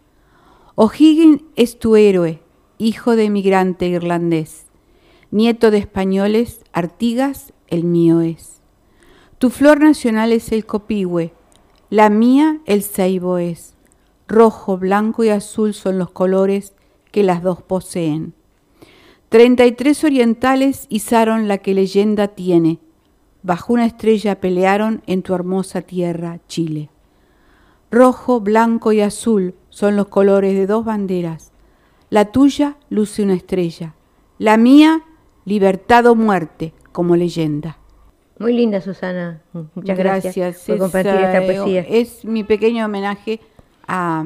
O'Higgins 0.76 1.42
es 1.56 1.80
tu 1.80 1.96
héroe, 1.96 2.42
hijo 2.78 3.16
de 3.16 3.26
emigrante 3.26 3.88
irlandés, 3.88 4.68
nieto 5.32 5.72
de 5.72 5.80
españoles, 5.80 6.62
Artigas 6.74 7.54
el 7.68 7.84
mío 7.84 8.22
es. 8.22 8.59
Tu 9.40 9.50
flor 9.50 9.80
nacional 9.80 10.34
es 10.34 10.52
el 10.52 10.66
copihue, 10.66 11.32
la 11.90 12.10
mía 12.10 12.60
el 12.66 12.84
ceibo 12.84 13.38
es. 13.38 13.74
Rojo, 14.28 14.78
blanco 14.78 15.24
y 15.24 15.30
azul 15.30 15.74
son 15.74 15.98
los 15.98 16.12
colores 16.12 16.74
que 17.14 17.24
las 17.24 17.42
dos 17.42 17.62
poseen. 17.62 18.34
Treinta 19.30 19.66
y 19.66 19.72
tres 19.72 20.04
orientales 20.04 20.88
izaron 20.90 21.48
la 21.48 21.60
que 21.60 21.74
leyenda 21.74 22.28
tiene. 22.28 22.80
Bajo 23.42 23.72
una 23.72 23.86
estrella 23.86 24.42
pelearon 24.42 25.04
en 25.08 25.22
tu 25.22 25.34
hermosa 25.34 25.84
tierra, 25.84 26.42
Chile. 26.50 26.90
Rojo, 27.92 28.42
blanco 28.42 28.92
y 28.92 29.00
azul 29.00 29.56
son 29.70 29.96
los 29.96 30.10
colores 30.10 30.54
de 30.54 30.68
dos 30.68 30.84
banderas, 30.84 31.54
la 32.10 32.26
tuya 32.26 32.76
luce 32.90 33.24
una 33.24 33.36
estrella, 33.36 33.96
la 34.38 34.58
mía 34.58 35.06
libertad 35.46 36.08
o 36.08 36.16
muerte 36.16 36.74
como 36.92 37.16
leyenda. 37.16 37.79
Muy 38.40 38.54
linda, 38.54 38.80
Susana. 38.80 39.42
Muchas 39.52 39.98
gracias, 39.98 40.64
por 40.66 40.78
compartir 40.78 41.14
esta 41.14 41.42
poesía. 41.42 41.82
Es 41.82 42.24
mi 42.24 42.46
pequeño 42.46 42.86
homenaje 42.86 43.42
a, 43.86 44.24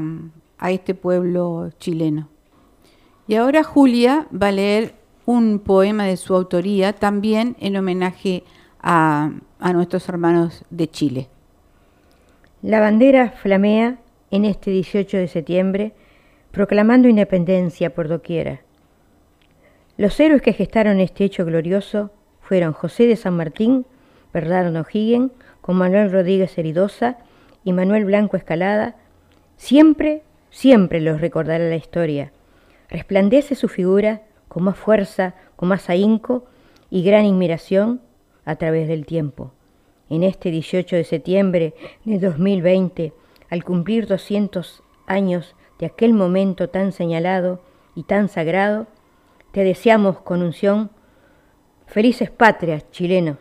este 0.68 0.94
pueblo 0.94 1.72
chileno. 1.80 2.30
Y 3.28 3.36
ahora 3.36 3.64
Julia 3.64 4.28
va 4.32 4.50
a 4.50 4.52
leer 4.52 4.94
un 5.26 5.60
poema 5.60 6.06
de 6.06 6.16
su 6.18 6.36
autoría, 6.36 6.94
también 6.94 7.56
en 7.60 7.76
homenaje 7.76 8.44
a, 8.82 9.32
a 9.60 9.74
nuestros 9.74 10.08
hermanos 10.08 10.64
de 10.70 10.88
Chile. 10.88 11.28
La 12.62 12.80
bandera 12.80 13.32
flamea 13.32 13.98
en 14.30 14.46
este 14.46 14.70
18 14.72 15.18
de 15.18 15.28
septiembre 15.28 15.94
proclamando 16.52 17.08
independencia 17.08 17.96
por 17.96 18.08
doquiera. 18.08 18.62
Los 19.98 20.20
héroes 20.20 20.44
que 20.44 20.54
gestaron 20.54 21.00
este 21.00 21.24
hecho 21.24 21.46
glorioso 21.46 22.12
fueron 22.42 22.74
José 22.74 23.08
de 23.08 23.16
San 23.16 23.36
Martín, 23.36 23.86
Bernardo 24.34 24.82
O'Higgins, 24.82 25.32
con 25.62 25.78
Manuel 25.78 26.12
Rodríguez 26.12 26.58
Heridosa 26.58 27.18
y 27.64 27.72
Manuel 27.72 28.06
Blanco 28.06 28.36
Escalada. 28.36 28.96
Siempre, 29.56 30.24
siempre 30.50 31.00
los 31.00 31.22
recordará 31.22 31.64
la 31.64 31.76
historia. 31.76 32.32
Resplandece 32.90 33.56
su 33.56 33.70
figura 33.70 34.24
con 34.48 34.64
más 34.64 34.78
fuerza, 34.78 35.36
con 35.56 35.70
más 35.70 35.90
ahínco 35.90 36.46
y 36.90 37.04
gran 37.04 37.26
admiración 37.26 38.02
a 38.46 38.56
través 38.56 38.88
del 38.88 39.06
tiempo. 39.06 39.52
En 40.10 40.24
este 40.24 40.52
18 40.52 40.96
de 40.96 41.04
septiembre 41.04 41.74
de 42.04 42.20
2020, 42.20 43.14
al 43.50 43.64
cumplir 43.64 44.06
200 44.08 44.84
años 45.08 45.56
de 45.80 45.86
aquel 45.86 46.14
momento 46.14 46.70
tan 46.70 46.92
señalado 46.92 47.62
y 47.96 48.04
tan 48.04 48.30
sagrado, 48.30 48.88
te 49.52 49.64
deseamos 49.64 50.20
con 50.20 50.42
unción 50.42 50.90
felices 51.88 52.32
patrias, 52.32 52.90
chilenos, 52.92 53.38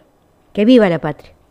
que 0.53 0.65
viva 0.65 0.89
la 0.89 0.99
patria. 0.99 1.42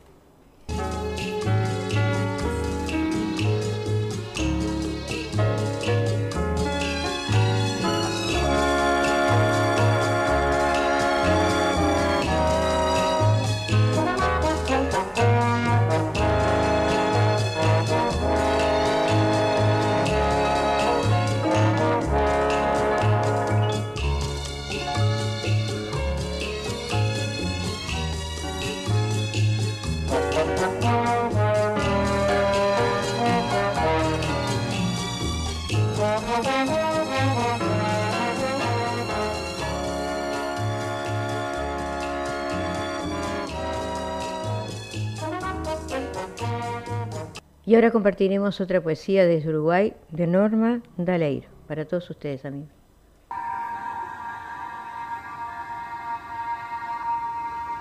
Y 47.72 47.76
ahora 47.76 47.89
compartiremos 47.89 48.59
otra 48.59 48.82
poesía 48.82 49.26
desde 49.26 49.47
Uruguay 49.47 49.93
de 50.09 50.28
Norma 50.28 50.82
Daleiro, 50.97 51.47
para 51.69 51.86
todos 51.86 52.09
ustedes 52.09 52.43
amigos. 52.43 52.67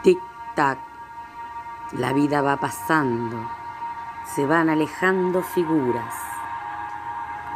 Tic-tac, 0.04 0.78
la 1.94 2.12
vida 2.12 2.40
va 2.40 2.56
pasando, 2.60 3.50
se 4.32 4.46
van 4.46 4.68
alejando 4.68 5.42
figuras, 5.42 6.14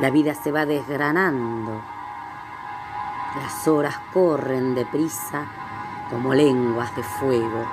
la 0.01 0.11
vida 0.11 0.35
se 0.35 0.51
va 0.51 0.67
desgranando, 0.67 1.81
las 3.41 3.69
horas 3.69 3.97
corren 4.13 4.75
deprisa 4.75 5.47
como 6.11 6.35
lenguas 6.35 6.97
de 6.97 7.03
fuego, 7.05 7.65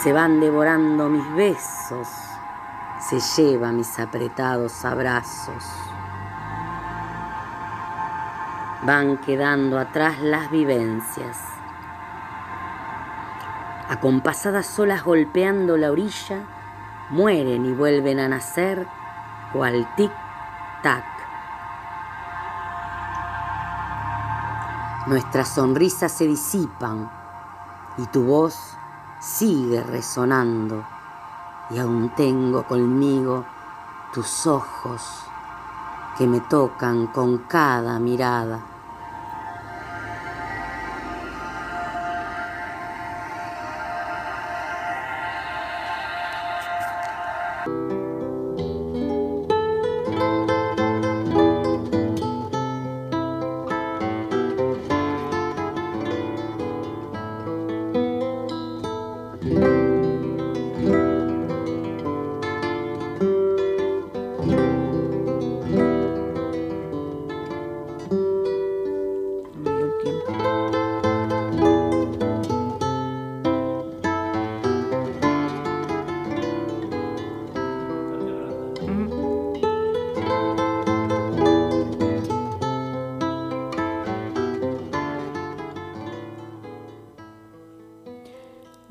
se 0.00 0.12
van 0.12 0.38
devorando 0.38 1.08
mis 1.08 1.28
besos, 1.34 2.31
se 3.08 3.20
lleva 3.36 3.72
mis 3.72 3.98
apretados 3.98 4.84
abrazos. 4.84 5.64
Van 8.82 9.18
quedando 9.18 9.78
atrás 9.78 10.20
las 10.20 10.50
vivencias 10.50 11.52
acompasadas 13.92 14.78
olas 14.78 15.04
golpeando 15.04 15.76
la 15.76 15.90
orilla, 15.90 16.44
mueren 17.10 17.66
y 17.66 17.74
vuelven 17.74 18.20
a 18.20 18.28
nacer 18.28 18.86
cual 19.52 19.86
tic-tac. 19.96 21.04
Nuestras 25.08 25.48
sonrisas 25.48 26.10
se 26.10 26.26
disipan 26.26 27.10
y 27.98 28.06
tu 28.06 28.24
voz 28.24 28.78
sigue 29.20 29.82
resonando 29.82 30.86
y 31.74 31.78
aún 31.78 32.10
tengo 32.14 32.64
conmigo 32.64 33.44
tus 34.12 34.46
ojos 34.46 35.00
que 36.18 36.26
me 36.26 36.40
tocan 36.40 37.06
con 37.06 37.38
cada 37.38 37.98
mirada. 37.98 38.71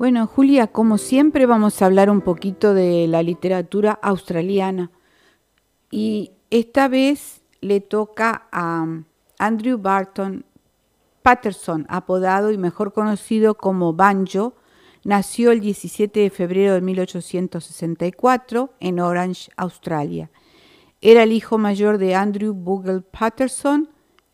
Bueno, 0.02 0.26
Julia, 0.26 0.66
como 0.66 0.98
siempre 0.98 1.46
vamos 1.46 1.80
a 1.80 1.86
hablar 1.86 2.10
un 2.10 2.22
poquito 2.22 2.74
de 2.74 3.06
la 3.06 3.22
literatura 3.22 3.92
australiana. 4.02 4.90
Y 5.92 6.32
esta 6.50 6.88
vez 6.88 7.42
le 7.60 7.80
toca 7.80 8.48
a 8.50 8.84
Andrew 9.38 9.78
Barton 9.78 10.44
Patterson, 11.22 11.86
apodado 11.88 12.50
y 12.50 12.58
mejor 12.58 12.92
conocido 12.92 13.56
como 13.56 13.92
Banjo. 13.92 14.54
Nació 15.04 15.52
el 15.52 15.60
17 15.60 16.18
de 16.18 16.30
febrero 16.30 16.74
de 16.74 16.80
1864 16.80 18.74
en 18.80 18.98
Orange, 18.98 19.52
Australia. 19.56 20.32
Era 21.00 21.22
el 21.22 21.30
hijo 21.30 21.58
mayor 21.58 21.98
de 21.98 22.16
Andrew 22.16 22.54
Bogle 22.54 23.02
Patterson, 23.02 23.88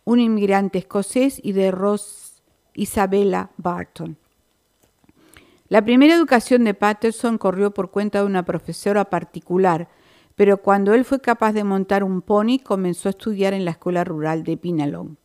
un 0.05 0.19
inmigrante 0.19 0.79
escocés, 0.79 1.39
y 1.45 1.53
de 1.53 1.71
Rose 1.73 2.41
Isabella 2.73 3.51
Barton. 3.59 4.17
La 5.69 5.85
primera 5.85 6.15
educación 6.15 6.65
de 6.65 6.73
Patterson 6.73 7.37
corrió 7.37 7.73
por 7.73 7.91
cuenta 7.91 8.21
de 8.21 8.27
una 8.27 8.45
profesora 8.45 9.11
particular, 9.11 9.89
pero 10.35 10.63
cuando 10.63 10.95
él 10.95 11.05
fue 11.05 11.21
capaz 11.21 11.53
de 11.53 11.65
montar 11.65 12.05
un 12.05 12.23
pony 12.23 12.59
comenzó 12.63 13.09
a 13.09 13.11
estudiar 13.11 13.53
en 13.53 13.65
la 13.65 13.73
escuela 13.73 14.03
rural 14.05 14.45
de 14.45 14.57
Pinalong. 14.57 15.17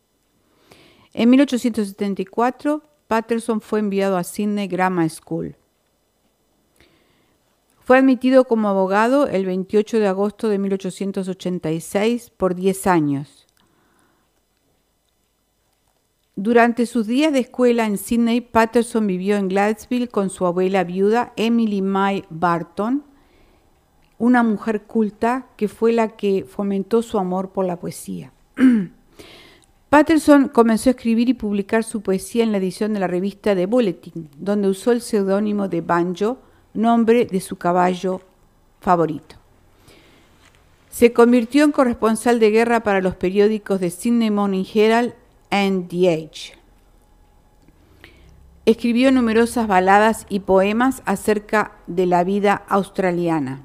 En 1.14 1.30
1874, 1.30 2.82
Patterson 3.06 3.60
fue 3.60 3.78
enviado 3.78 4.18
a 4.18 4.24
Sydney 4.24 4.66
Grammar 4.66 5.08
School. 5.08 5.56
Fue 7.84 7.98
admitido 7.98 8.44
como 8.44 8.68
abogado 8.68 9.28
el 9.28 9.46
28 9.46 9.98
de 9.98 10.08
agosto 10.08 10.48
de 10.48 10.58
1886 10.58 12.30
por 12.30 12.54
10 12.54 12.86
años. 12.86 13.43
Durante 16.36 16.86
sus 16.86 17.06
días 17.06 17.32
de 17.32 17.38
escuela 17.38 17.86
en 17.86 17.96
Sydney, 17.96 18.40
Patterson 18.40 19.06
vivió 19.06 19.36
en 19.36 19.46
Gladesville 19.46 20.08
con 20.08 20.30
su 20.30 20.46
abuela 20.46 20.82
viuda 20.82 21.32
Emily 21.36 21.80
May 21.80 22.24
Barton, 22.28 23.04
una 24.18 24.42
mujer 24.42 24.82
culta 24.82 25.46
que 25.56 25.68
fue 25.68 25.92
la 25.92 26.16
que 26.16 26.44
fomentó 26.44 27.02
su 27.02 27.20
amor 27.20 27.50
por 27.50 27.66
la 27.66 27.78
poesía. 27.78 28.32
Patterson 29.90 30.48
comenzó 30.48 30.90
a 30.90 30.94
escribir 30.94 31.28
y 31.28 31.34
publicar 31.34 31.84
su 31.84 32.00
poesía 32.00 32.42
en 32.42 32.50
la 32.50 32.58
edición 32.58 32.94
de 32.94 33.00
la 33.00 33.06
revista 33.06 33.54
The 33.54 33.66
Bulletin, 33.66 34.28
donde 34.36 34.66
usó 34.66 34.90
el 34.90 35.02
seudónimo 35.02 35.68
de 35.68 35.82
Banjo, 35.82 36.38
nombre 36.72 37.26
de 37.26 37.40
su 37.40 37.54
caballo 37.54 38.20
favorito. 38.80 39.36
Se 40.90 41.12
convirtió 41.12 41.62
en 41.62 41.70
corresponsal 41.70 42.40
de 42.40 42.50
guerra 42.50 42.82
para 42.82 43.00
los 43.00 43.14
periódicos 43.14 43.78
de 43.78 43.90
Sydney 43.90 44.32
Morning 44.32 44.64
Herald 44.74 45.14
and. 45.54 45.92
Escribió 48.66 49.12
numerosas 49.12 49.68
baladas 49.68 50.26
y 50.28 50.40
poemas 50.40 51.02
acerca 51.06 51.76
de 51.86 52.06
la 52.06 52.24
vida 52.24 52.64
australiana. 52.68 53.64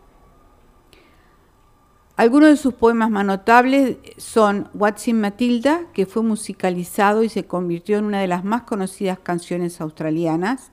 Algunos 2.15 2.49
de 2.49 2.57
sus 2.57 2.73
poemas 2.73 3.09
más 3.09 3.25
notables 3.25 3.97
son 4.17 4.69
What's 4.73 5.07
in 5.07 5.21
Matilda, 5.21 5.85
que 5.93 6.05
fue 6.05 6.21
musicalizado 6.21 7.23
y 7.23 7.29
se 7.29 7.45
convirtió 7.45 7.97
en 7.97 8.05
una 8.05 8.19
de 8.19 8.27
las 8.27 8.43
más 8.43 8.63
conocidas 8.63 9.17
canciones 9.19 9.79
australianas, 9.79 10.71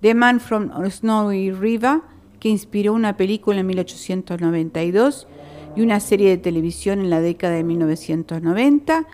The 0.00 0.14
Man 0.14 0.40
from 0.40 0.70
Snowy 0.90 1.52
River, 1.52 2.00
que 2.40 2.48
inspiró 2.48 2.92
una 2.92 3.16
película 3.16 3.60
en 3.60 3.66
1892 3.68 5.28
y 5.76 5.82
una 5.82 6.00
serie 6.00 6.30
de 6.30 6.38
televisión 6.38 6.98
en 6.98 7.08
la 7.08 7.20
década 7.20 7.54
de 7.54 7.64
1990, 7.64 9.06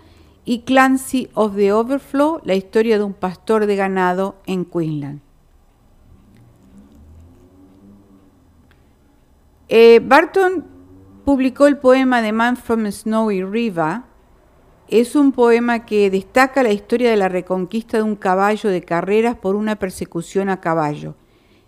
y 0.47 0.61
Clancy 0.61 1.29
of 1.35 1.57
the 1.57 1.73
Overflow, 1.73 2.41
la 2.45 2.55
historia 2.55 2.99
de 2.99 3.05
un 3.05 3.13
pastor 3.13 3.67
de 3.67 3.75
ganado 3.75 4.37
en 4.47 4.65
Queensland. 4.65 5.21
Eh, 9.69 10.01
Barton 10.03 10.65
publicó 11.25 11.67
el 11.67 11.79
poema 11.79 12.23
The 12.23 12.33
Man 12.33 12.57
from 12.57 12.87
Snowy 12.87 13.43
River. 13.43 14.03
Es 14.87 15.17
un 15.17 15.33
poema 15.33 15.85
que 15.85 16.09
destaca 16.11 16.63
la 16.63 16.71
historia 16.71 17.11
de 17.11 17.17
la 17.17 17.29
reconquista 17.29 17.97
de 17.97 18.05
un 18.05 18.15
caballo 18.15 18.71
de 18.71 18.85
carreras 18.85 19.35
por 19.35 19.57
una 19.57 19.75
persecución 19.75 20.49
a 20.49 20.61
caballo. 20.61 21.17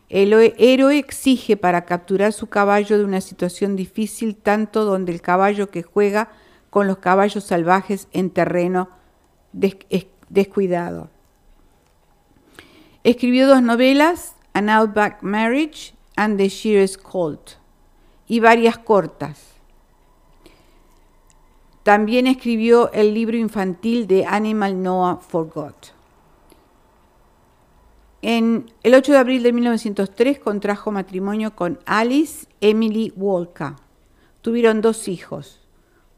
El 0.08 0.32
héroe 0.56 0.98
exige 0.98 1.56
para 1.56 1.84
capturar 1.84 2.32
su 2.32 2.46
caballo 2.46 2.96
de 2.96 3.04
una 3.04 3.20
situación 3.20 3.74
difícil 3.74 4.36
tanto 4.36 4.84
donde 4.84 5.10
el 5.10 5.20
caballo 5.20 5.68
que 5.68 5.82
juega 5.82 6.30
con 6.70 6.86
los 6.86 6.98
caballos 6.98 7.44
salvajes 7.44 8.08
en 8.12 8.30
terreno 8.30 8.88
descuidado. 9.52 11.10
Escribió 13.04 13.46
dos 13.46 13.62
novelas, 13.62 14.34
An 14.52 14.68
Outback 14.68 15.22
Marriage 15.22 15.94
and 16.16 16.36
The 16.36 16.48
Shearer's 16.48 16.98
Colt, 16.98 17.52
y 18.26 18.40
varias 18.40 18.78
cortas. 18.78 19.54
También 21.82 22.26
escribió 22.26 22.92
el 22.92 23.14
libro 23.14 23.36
infantil 23.36 24.06
de 24.06 24.26
Animal 24.26 24.82
Noah 24.82 25.16
Forgot. 25.16 25.94
En 28.20 28.70
el 28.82 28.94
8 28.94 29.12
de 29.12 29.18
abril 29.18 29.42
de 29.42 29.52
1903 29.52 30.40
contrajo 30.40 30.90
matrimonio 30.90 31.54
con 31.54 31.78
Alice 31.86 32.46
Emily 32.60 33.12
Walker. 33.16 33.74
Tuvieron 34.42 34.80
dos 34.80 35.08
hijos, 35.08 35.67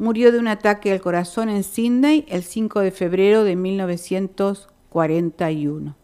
murió 0.01 0.33
de 0.33 0.39
un 0.39 0.49
ataque 0.49 0.91
al 0.91 1.03
corazón 1.03 1.51
en 1.51 1.63
Sydney 1.63 2.25
el 2.29 2.43
5 2.43 2.81
de 2.81 2.91
febrero 2.91 3.45
de 3.45 3.55
1941. 3.55 5.95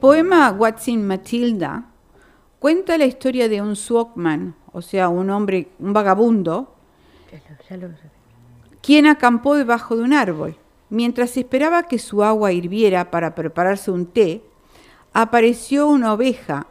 Poema 0.00 0.50
What's 0.50 0.88
in 0.88 1.06
Matilda 1.06 1.84
cuenta 2.58 2.98
la 2.98 3.04
historia 3.04 3.48
de 3.48 3.60
un 3.60 3.76
swogman, 3.76 4.54
o 4.72 4.82
sea, 4.82 5.08
un 5.08 5.30
hombre, 5.30 5.68
un 5.78 5.92
vagabundo, 5.92 6.74
quien 8.82 9.06
acampó 9.06 9.54
debajo 9.54 9.96
de 9.96 10.02
un 10.02 10.12
árbol. 10.12 10.56
Mientras 10.88 11.36
esperaba 11.36 11.84
que 11.84 11.98
su 11.98 12.24
agua 12.24 12.52
hirviera 12.52 13.10
para 13.10 13.34
prepararse 13.34 13.90
un 13.90 14.06
té, 14.06 14.42
apareció 15.12 15.86
una 15.86 16.12
oveja 16.14 16.66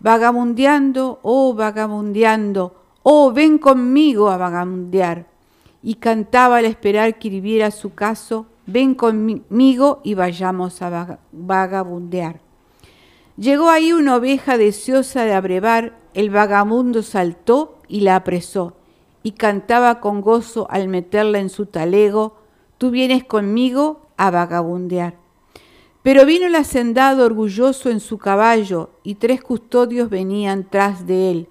Vagabundeando, 0.00 1.20
oh 1.22 1.54
vagabundeando, 1.54 2.74
oh 3.04 3.32
ven 3.32 3.58
conmigo 3.58 4.28
a 4.28 4.36
vagabundear. 4.36 5.26
Y 5.82 5.94
cantaba 5.94 6.58
al 6.58 6.64
esperar 6.64 7.18
que 7.18 7.28
hirviera 7.28 7.70
su 7.70 7.94
caso, 7.94 8.46
ven 8.66 8.96
conmigo 8.96 10.00
y 10.02 10.14
vayamos 10.14 10.82
a 10.82 11.20
vagabundear. 11.30 12.40
Llegó 13.36 13.70
ahí 13.70 13.92
una 13.92 14.16
oveja 14.16 14.58
deseosa 14.58 15.24
de 15.24 15.34
abrevar, 15.34 15.96
el 16.14 16.30
vagabundo 16.30 17.02
saltó 17.02 17.78
y 17.86 18.00
la 18.00 18.16
apresó, 18.16 18.74
y 19.22 19.32
cantaba 19.32 20.00
con 20.00 20.22
gozo 20.22 20.66
al 20.70 20.88
meterla 20.88 21.38
en 21.38 21.50
su 21.50 21.66
talego, 21.66 22.36
tú 22.78 22.90
vienes 22.90 23.22
conmigo 23.22 24.00
a 24.16 24.30
vagabundear. 24.32 25.25
Pero 26.06 26.24
vino 26.24 26.46
el 26.46 26.54
hacendado 26.54 27.26
orgulloso 27.26 27.90
en 27.90 27.98
su 27.98 28.16
caballo, 28.16 28.90
y 29.02 29.16
tres 29.16 29.42
custodios 29.42 30.08
venían 30.08 30.68
tras 30.70 31.04
de 31.04 31.32
él. 31.32 31.48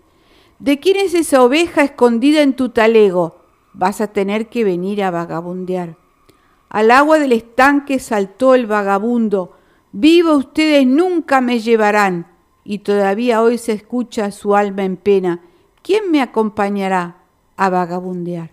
¿De 0.59 0.79
quién 0.79 0.95
es 0.95 1.13
esa 1.13 1.43
oveja 1.43 1.83
escondida 1.83 2.41
en 2.41 2.55
tu 2.55 2.69
talego? 2.69 3.35
Vas 3.73 3.99
a 3.99 4.07
tener 4.07 4.47
que 4.47 4.63
venir 4.63 5.03
a 5.03 5.11
vagabundear. 5.11 5.97
Al 6.69 6.91
agua 6.91 7.19
del 7.19 7.33
estanque 7.33 7.99
saltó 7.99 8.55
el 8.55 8.65
vagabundo. 8.65 9.57
Viva 9.91 10.37
ustedes 10.37 10.87
nunca 10.87 11.41
me 11.41 11.59
llevarán. 11.59 12.27
Y 12.63 12.77
todavía 12.77 13.41
hoy 13.41 13.57
se 13.57 13.73
escucha 13.73 14.31
su 14.31 14.55
alma 14.55 14.85
en 14.85 14.95
pena. 14.95 15.41
¿Quién 15.81 16.09
me 16.11 16.21
acompañará 16.21 17.17
a 17.57 17.69
vagabundear? 17.69 18.51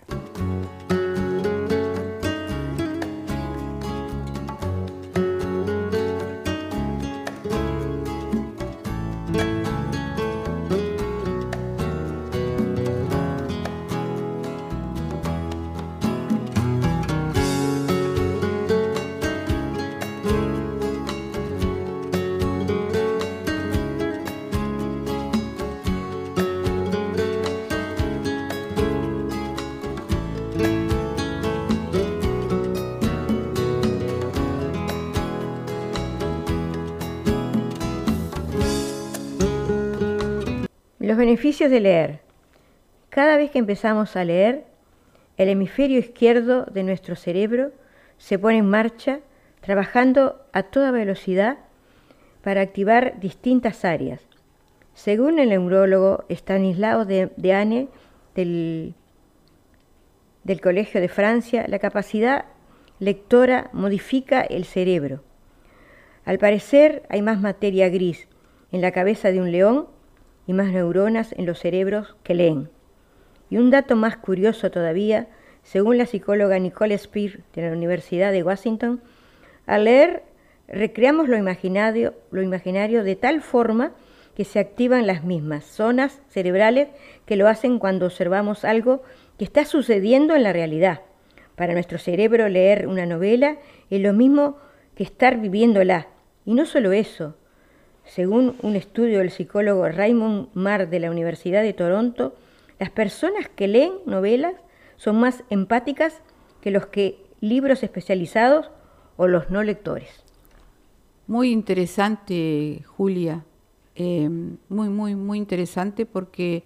Beneficios 41.22 41.70
de 41.70 41.78
leer. 41.78 42.20
Cada 43.08 43.36
vez 43.36 43.52
que 43.52 43.60
empezamos 43.60 44.16
a 44.16 44.24
leer, 44.24 44.64
el 45.36 45.48
hemisferio 45.48 46.00
izquierdo 46.00 46.64
de 46.64 46.82
nuestro 46.82 47.14
cerebro 47.14 47.70
se 48.18 48.40
pone 48.40 48.58
en 48.58 48.68
marcha, 48.68 49.20
trabajando 49.60 50.44
a 50.52 50.64
toda 50.64 50.90
velocidad 50.90 51.58
para 52.42 52.60
activar 52.60 53.20
distintas 53.20 53.84
áreas. 53.84 54.20
Según 54.94 55.38
el 55.38 55.50
neurólogo 55.50 56.24
Stanislao 56.28 57.04
de, 57.04 57.30
del, 57.36 58.94
del 60.42 60.60
Colegio 60.60 61.00
de 61.00 61.08
Francia, 61.08 61.66
la 61.68 61.78
capacidad 61.78 62.46
lectora 62.98 63.70
modifica 63.72 64.40
el 64.40 64.64
cerebro. 64.64 65.22
Al 66.24 66.38
parecer 66.38 67.04
hay 67.08 67.22
más 67.22 67.40
materia 67.40 67.88
gris 67.90 68.26
en 68.72 68.80
la 68.80 68.90
cabeza 68.90 69.30
de 69.30 69.40
un 69.40 69.52
león 69.52 69.86
y 70.46 70.52
más 70.52 70.72
neuronas 70.72 71.32
en 71.32 71.46
los 71.46 71.58
cerebros 71.58 72.16
que 72.22 72.34
leen. 72.34 72.68
Y 73.50 73.58
un 73.58 73.70
dato 73.70 73.96
más 73.96 74.16
curioso 74.16 74.70
todavía, 74.70 75.28
según 75.62 75.98
la 75.98 76.06
psicóloga 76.06 76.58
Nicole 76.58 76.96
Spear 76.96 77.40
de 77.54 77.62
la 77.62 77.72
Universidad 77.72 78.32
de 78.32 78.42
Washington, 78.42 79.02
al 79.66 79.84
leer 79.84 80.22
recreamos 80.68 81.28
lo 81.28 81.36
imaginario, 81.36 82.14
lo 82.30 82.42
imaginario 82.42 83.04
de 83.04 83.16
tal 83.16 83.42
forma 83.42 83.92
que 84.34 84.44
se 84.44 84.58
activan 84.58 85.06
las 85.06 85.24
mismas 85.24 85.64
zonas 85.64 86.22
cerebrales 86.28 86.88
que 87.26 87.36
lo 87.36 87.48
hacen 87.48 87.78
cuando 87.78 88.06
observamos 88.06 88.64
algo 88.64 89.02
que 89.38 89.44
está 89.44 89.64
sucediendo 89.64 90.34
en 90.34 90.42
la 90.42 90.52
realidad. 90.52 91.02
Para 91.56 91.74
nuestro 91.74 91.98
cerebro 91.98 92.48
leer 92.48 92.88
una 92.88 93.06
novela 93.06 93.58
es 93.90 94.00
lo 94.00 94.12
mismo 94.12 94.56
que 94.94 95.04
estar 95.04 95.38
viviéndola. 95.38 96.08
Y 96.44 96.54
no 96.54 96.64
solo 96.64 96.92
eso, 96.92 97.36
según 98.14 98.56
un 98.60 98.76
estudio 98.76 99.20
del 99.20 99.30
psicólogo 99.30 99.88
Raymond 99.88 100.48
Marr 100.52 100.90
de 100.90 101.00
la 101.00 101.10
Universidad 101.10 101.62
de 101.62 101.72
Toronto, 101.72 102.34
las 102.78 102.90
personas 102.90 103.48
que 103.48 103.68
leen 103.68 103.92
novelas 104.04 104.54
son 104.96 105.18
más 105.18 105.44
empáticas 105.48 106.20
que 106.60 106.70
los 106.70 106.86
que 106.86 107.24
libros 107.40 107.82
especializados 107.82 108.70
o 109.16 109.28
los 109.28 109.48
no 109.48 109.62
lectores. 109.62 110.10
Muy 111.26 111.52
interesante, 111.52 112.82
Julia. 112.86 113.44
Eh, 113.94 114.28
muy, 114.68 114.90
muy, 114.90 115.14
muy 115.14 115.38
interesante 115.38 116.04
porque 116.04 116.64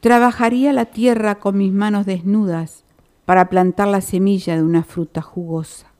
Trabajaría 0.03 0.73
la 0.73 0.83
tierra 0.83 1.35
con 1.35 1.57
mis 1.57 1.71
manos 1.71 2.05
desnudas 2.05 2.83
para 3.23 3.47
plantar 3.47 3.87
la 3.87 4.01
semilla 4.01 4.57
de 4.57 4.61
una 4.61 4.83
fruta 4.83 5.21
jugosa. 5.21 5.93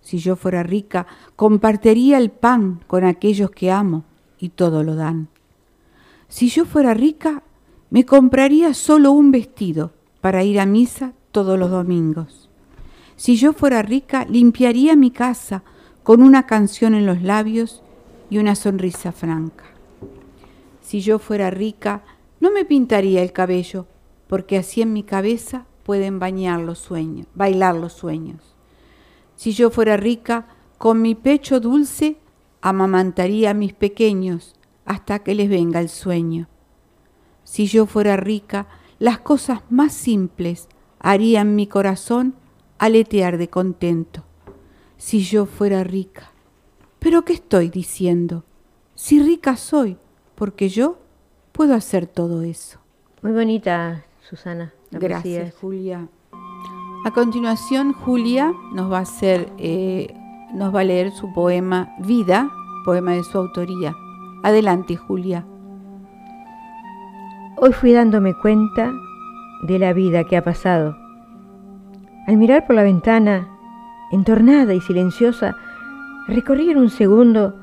Si 0.00 0.18
yo 0.18 0.36
fuera 0.36 0.62
rica, 0.62 1.08
compartiría 1.34 2.16
el 2.16 2.30
pan 2.30 2.80
con 2.86 3.02
aquellos 3.02 3.50
que 3.50 3.72
amo 3.72 4.04
y 4.38 4.50
todo 4.50 4.84
lo 4.84 4.94
dan. 4.94 5.26
Si 6.28 6.48
yo 6.48 6.64
fuera 6.64 6.94
rica, 6.94 7.42
me 7.90 8.06
compraría 8.06 8.72
solo 8.72 9.10
un 9.10 9.32
vestido 9.32 9.90
para 10.20 10.44
ir 10.44 10.60
a 10.60 10.66
misa 10.66 11.12
todos 11.32 11.58
los 11.58 11.72
domingos. 11.72 12.48
Si 13.16 13.34
yo 13.34 13.52
fuera 13.52 13.82
rica, 13.82 14.26
limpiaría 14.26 14.94
mi 14.94 15.10
casa 15.10 15.64
con 16.04 16.22
una 16.22 16.46
canción 16.46 16.94
en 16.94 17.04
los 17.04 17.20
labios 17.20 17.82
y 18.30 18.38
una 18.38 18.54
sonrisa 18.54 19.10
franca. 19.10 19.64
Si 20.82 21.00
yo 21.00 21.18
fuera 21.18 21.50
rica, 21.50 22.04
no 22.40 22.50
me 22.50 22.64
pintaría 22.64 23.22
el 23.22 23.32
cabello, 23.32 23.86
porque 24.28 24.58
así 24.58 24.82
en 24.82 24.92
mi 24.92 25.02
cabeza 25.02 25.66
pueden 25.82 26.18
bañar 26.18 26.60
los 26.60 26.78
sueños, 26.78 27.26
bailar 27.34 27.74
los 27.74 27.92
sueños. 27.92 28.54
Si 29.36 29.52
yo 29.52 29.70
fuera 29.70 29.96
rica, 29.96 30.48
con 30.76 31.02
mi 31.02 31.14
pecho 31.14 31.60
dulce 31.60 32.18
amamantaría 32.60 33.50
a 33.50 33.54
mis 33.54 33.72
pequeños 33.72 34.54
hasta 34.84 35.20
que 35.20 35.34
les 35.34 35.48
venga 35.48 35.80
el 35.80 35.88
sueño. 35.88 36.48
Si 37.44 37.66
yo 37.66 37.86
fuera 37.86 38.16
rica, 38.16 38.68
las 38.98 39.20
cosas 39.20 39.60
más 39.70 39.92
simples 39.92 40.68
harían 40.98 41.56
mi 41.56 41.66
corazón 41.66 42.34
aletear 42.78 43.38
de 43.38 43.48
contento. 43.48 44.24
Si 44.96 45.20
yo 45.20 45.46
fuera 45.46 45.84
rica. 45.84 46.32
Pero 46.98 47.24
¿qué 47.24 47.32
estoy 47.32 47.70
diciendo? 47.70 48.44
Si 48.94 49.22
rica 49.22 49.56
soy, 49.56 49.96
porque 50.34 50.68
yo 50.68 50.98
puedo 51.58 51.74
hacer 51.74 52.06
todo 52.06 52.42
eso. 52.42 52.78
Muy 53.20 53.32
bonita, 53.32 54.04
Susana. 54.22 54.72
Gracias, 54.92 55.56
Julia. 55.60 56.06
A 57.04 57.10
continuación, 57.10 57.92
Julia 57.92 58.54
nos 58.72 58.92
va 58.92 58.98
a 58.98 59.00
hacer, 59.00 59.52
eh, 59.58 60.14
nos 60.54 60.72
va 60.72 60.82
a 60.82 60.84
leer 60.84 61.10
su 61.10 61.32
poema 61.34 61.96
Vida, 61.98 62.48
poema 62.84 63.14
de 63.14 63.24
su 63.24 63.38
autoría. 63.38 63.92
Adelante, 64.44 64.94
Julia. 64.94 65.44
Hoy 67.56 67.72
fui 67.72 67.92
dándome 67.92 68.34
cuenta 68.34 68.92
de 69.64 69.80
la 69.80 69.92
vida 69.92 70.22
que 70.22 70.36
ha 70.36 70.44
pasado. 70.44 70.96
Al 72.28 72.36
mirar 72.36 72.68
por 72.68 72.76
la 72.76 72.84
ventana, 72.84 73.48
entornada 74.12 74.74
y 74.74 74.80
silenciosa, 74.80 75.56
recorrí 76.28 76.70
en 76.70 76.78
un 76.78 76.90
segundo 76.90 77.56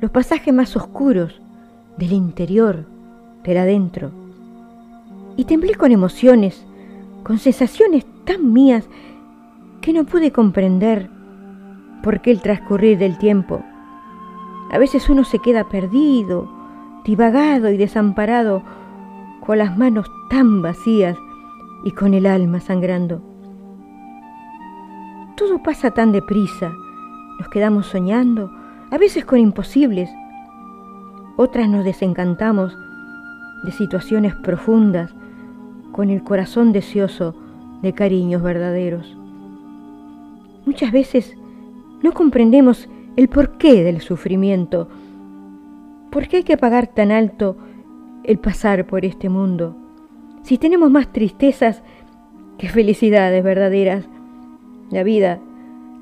los 0.00 0.12
pasajes 0.12 0.54
más 0.54 0.76
oscuros 0.76 1.40
del 1.98 2.12
interior 2.12 2.93
pero 3.44 3.60
adentro. 3.60 4.10
Y 5.36 5.44
temblé 5.44 5.74
con 5.74 5.92
emociones, 5.92 6.66
con 7.22 7.38
sensaciones 7.38 8.04
tan 8.24 8.52
mías 8.52 8.88
que 9.80 9.92
no 9.92 10.04
pude 10.04 10.32
comprender 10.32 11.10
por 12.02 12.20
qué 12.20 12.30
el 12.30 12.40
transcurrir 12.40 12.98
del 12.98 13.18
tiempo. 13.18 13.62
A 14.72 14.78
veces 14.78 15.08
uno 15.08 15.24
se 15.24 15.38
queda 15.38 15.68
perdido, 15.68 16.50
divagado 17.04 17.70
y 17.70 17.76
desamparado, 17.76 18.62
con 19.44 19.58
las 19.58 19.76
manos 19.76 20.10
tan 20.30 20.62
vacías 20.62 21.18
y 21.84 21.90
con 21.90 22.14
el 22.14 22.26
alma 22.26 22.60
sangrando. 22.60 23.20
Todo 25.36 25.62
pasa 25.62 25.90
tan 25.90 26.12
deprisa, 26.12 26.72
nos 27.38 27.48
quedamos 27.48 27.86
soñando, 27.86 28.50
a 28.90 28.96
veces 28.96 29.24
con 29.24 29.38
imposibles, 29.38 30.08
otras 31.36 31.68
nos 31.68 31.84
desencantamos 31.84 32.78
de 33.64 33.72
situaciones 33.72 34.34
profundas, 34.34 35.14
con 35.92 36.10
el 36.10 36.22
corazón 36.22 36.72
deseoso 36.72 37.34
de 37.82 37.92
cariños 37.92 38.42
verdaderos. 38.42 39.16
Muchas 40.66 40.92
veces 40.92 41.36
no 42.02 42.12
comprendemos 42.12 42.88
el 43.16 43.28
porqué 43.28 43.84
del 43.84 44.00
sufrimiento, 44.00 44.88
por 46.10 46.28
qué 46.28 46.38
hay 46.38 46.42
que 46.42 46.56
pagar 46.56 46.88
tan 46.88 47.10
alto 47.10 47.56
el 48.24 48.38
pasar 48.38 48.86
por 48.86 49.04
este 49.04 49.28
mundo, 49.28 49.76
si 50.42 50.58
tenemos 50.58 50.90
más 50.90 51.12
tristezas 51.12 51.82
que 52.58 52.68
felicidades 52.68 53.42
verdaderas. 53.42 54.04
La 54.90 55.02
vida, 55.02 55.40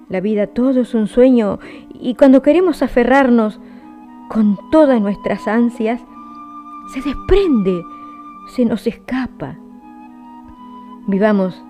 la 0.09 0.21
vida 0.21 0.47
todo 0.47 0.81
es 0.81 0.95
un 0.95 1.07
sueño 1.07 1.59
y 1.95 2.15
cuando 2.15 2.43
queremos 2.43 2.83
aferrarnos 2.83 3.61
con 4.29 4.59
todas 4.71 5.01
nuestras 5.01 5.47
ansias, 5.49 6.01
se 6.89 7.01
desprende, 7.01 7.85
se 8.49 8.65
nos 8.65 8.87
escapa. 8.87 9.57
Vivamos 11.07 11.63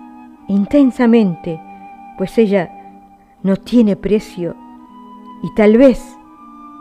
intensamente, 0.47 1.59
pues 2.17 2.37
ella 2.37 2.69
no 3.41 3.55
tiene 3.55 3.95
precio 3.95 4.55
y 5.43 5.53
tal 5.55 5.77
vez 5.77 6.17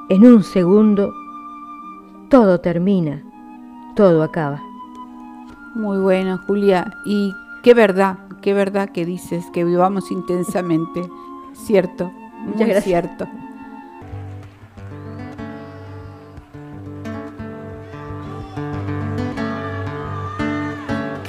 en 0.08 0.26
un 0.26 0.42
segundo 0.42 1.12
todo 2.28 2.60
termina, 2.60 3.22
todo 3.94 4.22
acaba. 4.22 4.62
Muy 5.74 5.98
bueno, 5.98 6.38
Julia. 6.46 6.92
Y 7.04 7.34
qué 7.62 7.74
verdad, 7.74 8.18
qué 8.40 8.52
verdad 8.54 8.90
que 8.90 9.04
dices 9.04 9.44
que 9.52 9.64
vivamos 9.64 10.10
intensamente. 10.10 11.02
Cierto, 11.54 12.12
muy 12.56 12.72
cierto. 12.80 13.26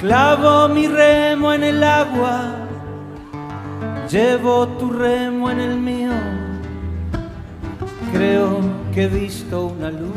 Clavo 0.04 0.68
mi 0.68 0.86
remo 0.86 1.54
en 1.54 1.64
el 1.64 1.82
agua, 1.82 2.56
llevo 4.10 4.68
tu 4.76 4.90
remo 4.90 5.50
en 5.50 5.60
el 5.60 5.78
mío. 5.78 6.12
Creo 8.12 8.60
que 8.92 9.04
he 9.04 9.08
visto 9.08 9.64
una 9.64 9.90
luz 9.90 10.12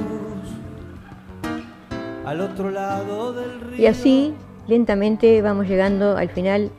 al 2.25 2.41
otro 2.41 2.69
lado 2.69 3.31
del 3.31 3.61
río. 3.61 3.81
Y 3.81 3.85
así, 3.85 4.33
lentamente, 4.67 5.41
vamos 5.41 5.69
llegando 5.69 6.17
al 6.17 6.27
final 6.31 6.69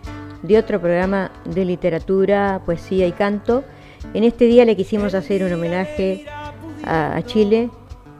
de 0.42 0.58
otro 0.58 0.78
programa 0.78 1.30
de 1.46 1.64
literatura, 1.64 2.60
poesía 2.66 3.06
y 3.06 3.12
canto. 3.12 3.64
En 4.12 4.22
este 4.22 4.44
día 4.44 4.66
le 4.66 4.76
quisimos 4.76 5.14
hacer 5.14 5.44
un 5.44 5.54
homenaje 5.54 6.26
a, 6.84 7.22
Chile 7.24 7.70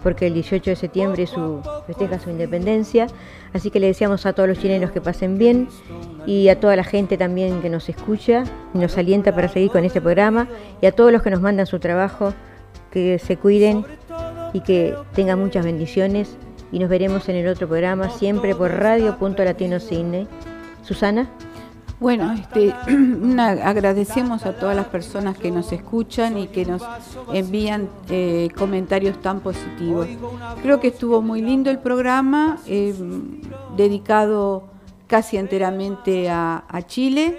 porque 0.03 0.29
el 0.29 0.33
18 0.33 0.71
de 0.71 0.77
septiembre 0.77 1.27
su, 1.27 1.61
festeja 1.87 2.19
su 2.19 2.31
independencia. 2.31 3.07
Así 3.53 3.71
que 3.71 3.81
le 3.81 3.87
deseamos 3.87 4.27
a 4.27 4.33
todos 4.33 4.49
los 4.49 4.59
chilenos 4.59 4.91
que 4.91 5.01
pasen 5.01 5.39
bien 5.39 5.69
y 6.27 6.49
a 6.49 6.61
toda 6.61 6.77
la 6.77 6.85
gente 6.85 7.17
también 7.17 7.63
que 7.63 7.71
nos 7.71 7.89
escucha 7.89 8.45
y 8.75 8.79
nos 8.79 8.97
alienta 8.99 9.35
para 9.35 9.49
seguir 9.49 9.71
con 9.71 9.85
este 9.85 10.01
programa 10.01 10.49
y 10.81 10.87
a 10.87 10.93
todos 10.93 11.13
los 11.13 11.23
que 11.23 11.31
nos 11.31 11.41
mandan 11.41 11.67
su 11.67 11.79
trabajo, 11.79 12.35
que 12.91 13.19
se 13.19 13.37
cuiden 13.37 13.85
y 14.53 14.61
que 14.61 14.95
tengan 15.15 15.39
muchas 15.39 15.65
bendiciones. 15.65 16.37
Y 16.71 16.79
nos 16.79 16.91
veremos 16.91 17.29
en 17.31 17.37
el 17.37 17.49
otro 17.49 17.67
programa, 17.67 18.11
siempre 18.11 18.55
por 18.55 18.71
Radio 18.71 19.17
Punto 19.19 19.43
Latino 19.43 19.81
Cine. 19.81 20.27
Susana. 20.83 21.29
Bueno, 22.01 22.33
este, 22.33 22.73
agradecemos 23.41 24.47
a 24.47 24.53
todas 24.53 24.77
las 24.77 24.87
personas 24.87 25.37
que 25.37 25.51
nos 25.51 25.73
escuchan 25.73 26.39
y 26.39 26.47
que 26.47 26.65
nos 26.65 26.83
envían 27.33 27.89
eh, 28.09 28.51
comentarios 28.57 29.21
tan 29.21 29.41
positivos. 29.41 30.07
Creo 30.63 30.79
que 30.79 30.89
estuvo 30.89 31.21
muy 31.23 31.43
lindo 31.43 31.71
el 31.71 31.79
programa, 31.79 32.59
eh, 32.67 32.95
dedicado 33.77 34.65
casi 35.09 35.39
enteramente 35.39 36.31
a, 36.31 36.63
Chile, 36.87 37.39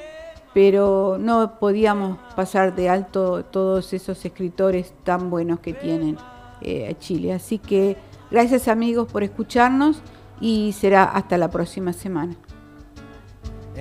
pero 0.53 1.18
no 1.20 1.57
podíamos 1.60 2.18
pasar 2.36 2.76
de 2.76 2.89
alto 2.89 3.45
todos 3.45 3.93
esos 3.93 4.26
escritores 4.26 4.93
tan 5.05 5.30
buenos 5.30 5.62
que 5.62 5.72
tienen 5.72 6.18
eh, 6.60 6.93
Chile. 6.99 7.32
Así 7.32 7.60
que 7.60 7.95
gracias 8.30 8.68
amigos 8.68 9.10
por 9.10 9.24
escucharnos 9.24 10.01
y 10.41 10.74
será 10.74 11.05
hasta 11.05 11.38
la 11.38 11.49
próxima 11.49 11.93
semana. 11.93 12.36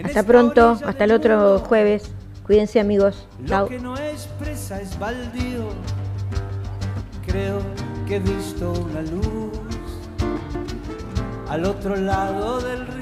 Hasta 0.04 0.22
pronto, 0.22 0.78
hasta 0.84 1.04
el 1.04 1.12
otro 1.12 1.58
jueves. 1.60 2.10
Cuídense 2.46 2.80
amigos. 2.80 3.26
Lo 3.46 3.68
que 3.68 3.78
no 3.78 3.96
expresa 3.98 4.80
es 4.80 4.98
baldío. 4.98 5.68
Creo 7.26 7.60
que 8.06 8.16
he 8.16 8.20
visto 8.20 8.72
una 8.72 9.02
luz 9.02 9.52
al 11.48 11.64
otro 11.64 11.96
lado 11.96 12.60
del 12.60 12.86
río. 12.86 12.98